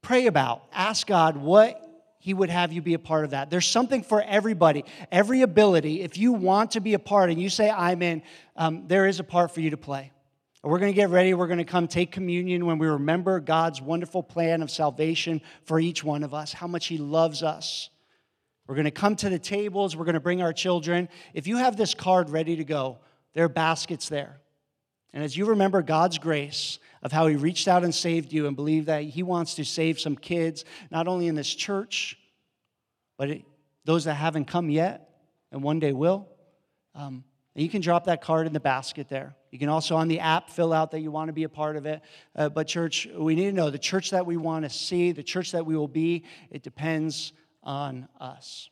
pray 0.00 0.28
about, 0.28 0.64
ask 0.72 1.06
God 1.06 1.36
what 1.36 1.78
He 2.18 2.32
would 2.32 2.48
have 2.48 2.72
you 2.72 2.80
be 2.80 2.94
a 2.94 2.98
part 2.98 3.26
of 3.26 3.32
that. 3.32 3.50
There's 3.50 3.66
something 3.66 4.02
for 4.02 4.22
everybody, 4.22 4.86
every 5.12 5.42
ability. 5.42 6.00
If 6.00 6.16
you 6.16 6.32
want 6.32 6.70
to 6.70 6.80
be 6.80 6.94
a 6.94 6.98
part 6.98 7.28
and 7.28 7.38
you 7.38 7.50
say, 7.50 7.68
I'm 7.68 8.00
in, 8.00 8.22
um, 8.56 8.84
there 8.88 9.06
is 9.06 9.20
a 9.20 9.24
part 9.24 9.52
for 9.52 9.60
you 9.60 9.68
to 9.68 9.76
play. 9.76 10.12
We're 10.62 10.78
going 10.78 10.92
to 10.92 10.96
get 10.96 11.10
ready. 11.10 11.34
We're 11.34 11.46
going 11.46 11.58
to 11.58 11.64
come 11.64 11.88
take 11.88 12.10
communion 12.10 12.64
when 12.64 12.78
we 12.78 12.86
remember 12.86 13.38
God's 13.38 13.82
wonderful 13.82 14.22
plan 14.22 14.62
of 14.62 14.70
salvation 14.70 15.42
for 15.64 15.78
each 15.78 16.02
one 16.02 16.24
of 16.24 16.32
us, 16.32 16.54
how 16.54 16.68
much 16.68 16.86
He 16.86 16.96
loves 16.96 17.42
us. 17.42 17.90
We're 18.72 18.76
going 18.76 18.84
to 18.86 18.90
come 18.90 19.16
to 19.16 19.28
the 19.28 19.38
tables. 19.38 19.94
We're 19.94 20.06
going 20.06 20.14
to 20.14 20.20
bring 20.20 20.40
our 20.40 20.54
children. 20.54 21.10
If 21.34 21.46
you 21.46 21.58
have 21.58 21.76
this 21.76 21.92
card 21.92 22.30
ready 22.30 22.56
to 22.56 22.64
go, 22.64 23.00
there 23.34 23.44
are 23.44 23.50
baskets 23.50 24.08
there. 24.08 24.40
And 25.12 25.22
as 25.22 25.36
you 25.36 25.44
remember 25.44 25.82
God's 25.82 26.16
grace 26.16 26.78
of 27.02 27.12
how 27.12 27.26
He 27.26 27.36
reached 27.36 27.68
out 27.68 27.84
and 27.84 27.94
saved 27.94 28.32
you 28.32 28.46
and 28.46 28.56
believe 28.56 28.86
that 28.86 29.02
He 29.02 29.22
wants 29.22 29.56
to 29.56 29.64
save 29.66 30.00
some 30.00 30.16
kids, 30.16 30.64
not 30.90 31.06
only 31.06 31.26
in 31.26 31.34
this 31.34 31.54
church, 31.54 32.16
but 33.18 33.28
it, 33.28 33.44
those 33.84 34.04
that 34.04 34.14
haven't 34.14 34.46
come 34.46 34.70
yet 34.70 35.20
and 35.50 35.62
one 35.62 35.78
day 35.78 35.92
will, 35.92 36.26
um, 36.94 37.24
you 37.54 37.68
can 37.68 37.82
drop 37.82 38.04
that 38.04 38.22
card 38.22 38.46
in 38.46 38.54
the 38.54 38.60
basket 38.60 39.10
there. 39.10 39.36
You 39.50 39.58
can 39.58 39.68
also 39.68 39.96
on 39.96 40.08
the 40.08 40.20
app 40.20 40.48
fill 40.48 40.72
out 40.72 40.92
that 40.92 41.00
you 41.00 41.10
want 41.10 41.28
to 41.28 41.34
be 41.34 41.44
a 41.44 41.50
part 41.50 41.76
of 41.76 41.84
it. 41.84 42.00
Uh, 42.34 42.48
but, 42.48 42.68
church, 42.68 43.06
we 43.14 43.34
need 43.34 43.50
to 43.50 43.52
know 43.52 43.68
the 43.68 43.78
church 43.78 44.12
that 44.12 44.24
we 44.24 44.38
want 44.38 44.64
to 44.64 44.70
see, 44.70 45.12
the 45.12 45.22
church 45.22 45.52
that 45.52 45.66
we 45.66 45.76
will 45.76 45.88
be, 45.88 46.24
it 46.50 46.62
depends 46.62 47.34
on 47.62 48.08
us. 48.20 48.70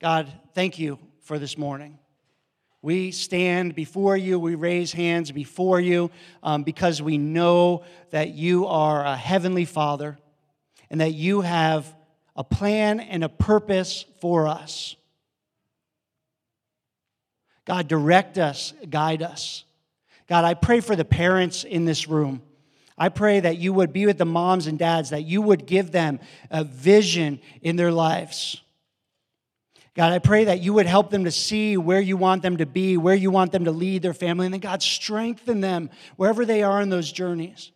God, 0.00 0.32
thank 0.54 0.78
you 0.78 0.98
for 1.22 1.38
this 1.38 1.56
morning. 1.56 1.98
We 2.82 3.12
stand 3.12 3.76
before 3.76 4.16
you, 4.16 4.40
we 4.40 4.56
raise 4.56 4.92
hands 4.92 5.30
before 5.30 5.80
you 5.80 6.10
um, 6.42 6.64
because 6.64 7.00
we 7.00 7.16
know 7.16 7.84
that 8.10 8.30
you 8.30 8.66
are 8.66 9.04
a 9.04 9.16
heavenly 9.16 9.64
Father 9.64 10.18
and 10.90 11.00
that 11.00 11.12
you 11.12 11.42
have 11.42 11.86
a 12.34 12.42
plan 12.42 12.98
and 12.98 13.22
a 13.22 13.28
purpose 13.28 14.04
for 14.20 14.48
us. 14.48 14.96
God, 17.64 17.86
direct 17.86 18.38
us, 18.38 18.74
guide 18.90 19.22
us. 19.22 19.64
God, 20.26 20.44
I 20.44 20.54
pray 20.54 20.80
for 20.80 20.96
the 20.96 21.04
parents 21.04 21.62
in 21.62 21.84
this 21.84 22.08
room. 22.08 22.42
I 22.96 23.08
pray 23.08 23.40
that 23.40 23.58
you 23.58 23.72
would 23.72 23.92
be 23.92 24.06
with 24.06 24.18
the 24.18 24.24
moms 24.24 24.66
and 24.66 24.78
dads, 24.78 25.10
that 25.10 25.24
you 25.24 25.42
would 25.42 25.66
give 25.66 25.92
them 25.92 26.20
a 26.50 26.64
vision 26.64 27.40
in 27.60 27.76
their 27.76 27.92
lives. 27.92 28.60
God, 29.94 30.12
I 30.12 30.20
pray 30.20 30.44
that 30.44 30.62
you 30.62 30.72
would 30.72 30.86
help 30.86 31.10
them 31.10 31.24
to 31.24 31.30
see 31.30 31.76
where 31.76 32.00
you 32.00 32.16
want 32.16 32.42
them 32.42 32.56
to 32.56 32.66
be, 32.66 32.96
where 32.96 33.14
you 33.14 33.30
want 33.30 33.52
them 33.52 33.66
to 33.66 33.72
lead 33.72 34.00
their 34.00 34.14
family, 34.14 34.46
and 34.46 34.54
then, 34.54 34.60
God, 34.60 34.82
strengthen 34.82 35.60
them 35.60 35.90
wherever 36.16 36.46
they 36.46 36.62
are 36.62 36.80
in 36.80 36.88
those 36.88 37.12
journeys. 37.12 37.72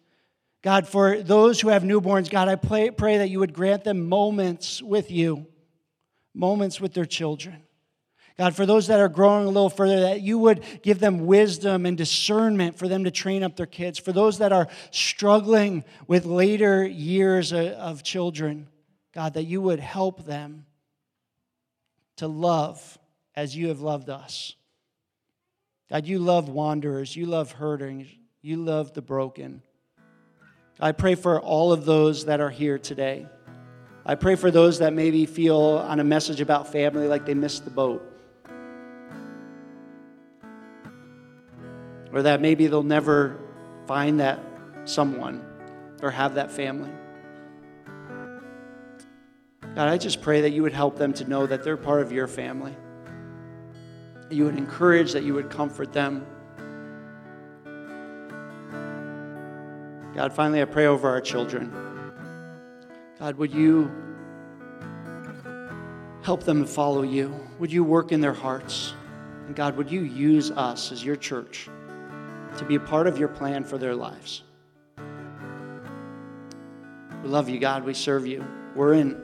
God, 0.62 0.88
for 0.88 1.22
those 1.22 1.60
who 1.60 1.68
have 1.68 1.82
newborns, 1.82 2.30
God, 2.30 2.48
I 2.48 2.56
pray, 2.56 3.18
that 3.18 3.28
you 3.28 3.40
would 3.40 3.52
grant 3.52 3.84
them 3.84 4.08
moments 4.08 4.82
with 4.82 5.10
you, 5.10 5.46
moments 6.34 6.80
with 6.80 6.94
their 6.94 7.04
children. 7.04 7.62
God, 8.38 8.54
for 8.54 8.66
those 8.66 8.88
that 8.88 9.00
are 9.00 9.08
growing 9.08 9.46
a 9.46 9.50
little 9.50 9.70
further, 9.70 10.00
that 10.00 10.20
you 10.20 10.38
would 10.38 10.62
give 10.82 10.98
them 10.98 11.24
wisdom 11.24 11.86
and 11.86 11.96
discernment 11.96 12.78
for 12.78 12.86
them 12.86 13.04
to 13.04 13.10
train 13.10 13.42
up 13.42 13.56
their 13.56 13.64
kids. 13.64 13.98
For 13.98 14.12
those 14.12 14.38
that 14.38 14.52
are 14.52 14.68
struggling 14.90 15.84
with 16.06 16.26
later 16.26 16.84
years 16.84 17.54
of 17.54 18.02
children, 18.02 18.68
God, 19.14 19.34
that 19.34 19.44
you 19.44 19.62
would 19.62 19.80
help 19.80 20.26
them 20.26 20.66
to 22.16 22.28
love 22.28 22.98
as 23.34 23.56
you 23.56 23.68
have 23.68 23.80
loved 23.80 24.10
us. 24.10 24.54
God, 25.88 26.04
you 26.04 26.18
love 26.18 26.50
wanderers, 26.50 27.16
you 27.16 27.24
love 27.24 27.52
hurting, 27.52 28.06
you 28.42 28.56
love 28.56 28.92
the 28.92 29.02
broken. 29.02 29.62
I 30.78 30.92
pray 30.92 31.14
for 31.14 31.40
all 31.40 31.72
of 31.72 31.86
those 31.86 32.26
that 32.26 32.40
are 32.40 32.50
here 32.50 32.78
today. 32.78 33.26
I 34.04 34.14
pray 34.14 34.34
for 34.34 34.50
those 34.50 34.80
that 34.80 34.92
maybe 34.92 35.24
feel 35.24 35.56
on 35.56 36.00
a 36.00 36.04
message 36.04 36.42
about 36.42 36.70
family 36.70 37.08
like 37.08 37.24
they 37.24 37.34
missed 37.34 37.64
the 37.64 37.70
boat. 37.70 38.12
Or 42.12 42.22
that 42.22 42.40
maybe 42.40 42.66
they'll 42.66 42.82
never 42.82 43.38
find 43.86 44.20
that 44.20 44.40
someone 44.84 45.44
or 46.02 46.10
have 46.10 46.34
that 46.34 46.50
family. 46.50 46.90
God, 49.74 49.88
I 49.88 49.98
just 49.98 50.22
pray 50.22 50.40
that 50.40 50.50
you 50.50 50.62
would 50.62 50.72
help 50.72 50.96
them 50.96 51.12
to 51.14 51.24
know 51.24 51.46
that 51.46 51.62
they're 51.62 51.76
part 51.76 52.00
of 52.00 52.10
your 52.10 52.26
family. 52.26 52.74
You 54.30 54.46
would 54.46 54.56
encourage, 54.56 55.12
that 55.12 55.22
you 55.22 55.34
would 55.34 55.50
comfort 55.50 55.92
them. 55.92 56.26
God, 60.14 60.32
finally, 60.32 60.62
I 60.62 60.64
pray 60.64 60.86
over 60.86 61.08
our 61.10 61.20
children. 61.20 61.70
God, 63.18 63.36
would 63.36 63.52
you 63.52 63.90
help 66.22 66.42
them 66.42 66.62
to 66.62 66.66
follow 66.66 67.02
you? 67.02 67.38
Would 67.58 67.70
you 67.70 67.84
work 67.84 68.12
in 68.12 68.20
their 68.20 68.32
hearts? 68.32 68.94
And 69.46 69.54
God, 69.54 69.76
would 69.76 69.90
you 69.90 70.00
use 70.00 70.50
us 70.50 70.90
as 70.90 71.04
your 71.04 71.16
church? 71.16 71.68
To 72.56 72.64
be 72.64 72.74
a 72.74 72.80
part 72.80 73.06
of 73.06 73.18
your 73.18 73.28
plan 73.28 73.64
for 73.64 73.78
their 73.78 73.94
lives. 73.94 74.42
We 77.22 77.28
love 77.28 77.48
you, 77.48 77.58
God. 77.58 77.84
We 77.84 77.94
serve 77.94 78.26
you. 78.26 78.44
We're 78.74 78.94
in 78.94 79.20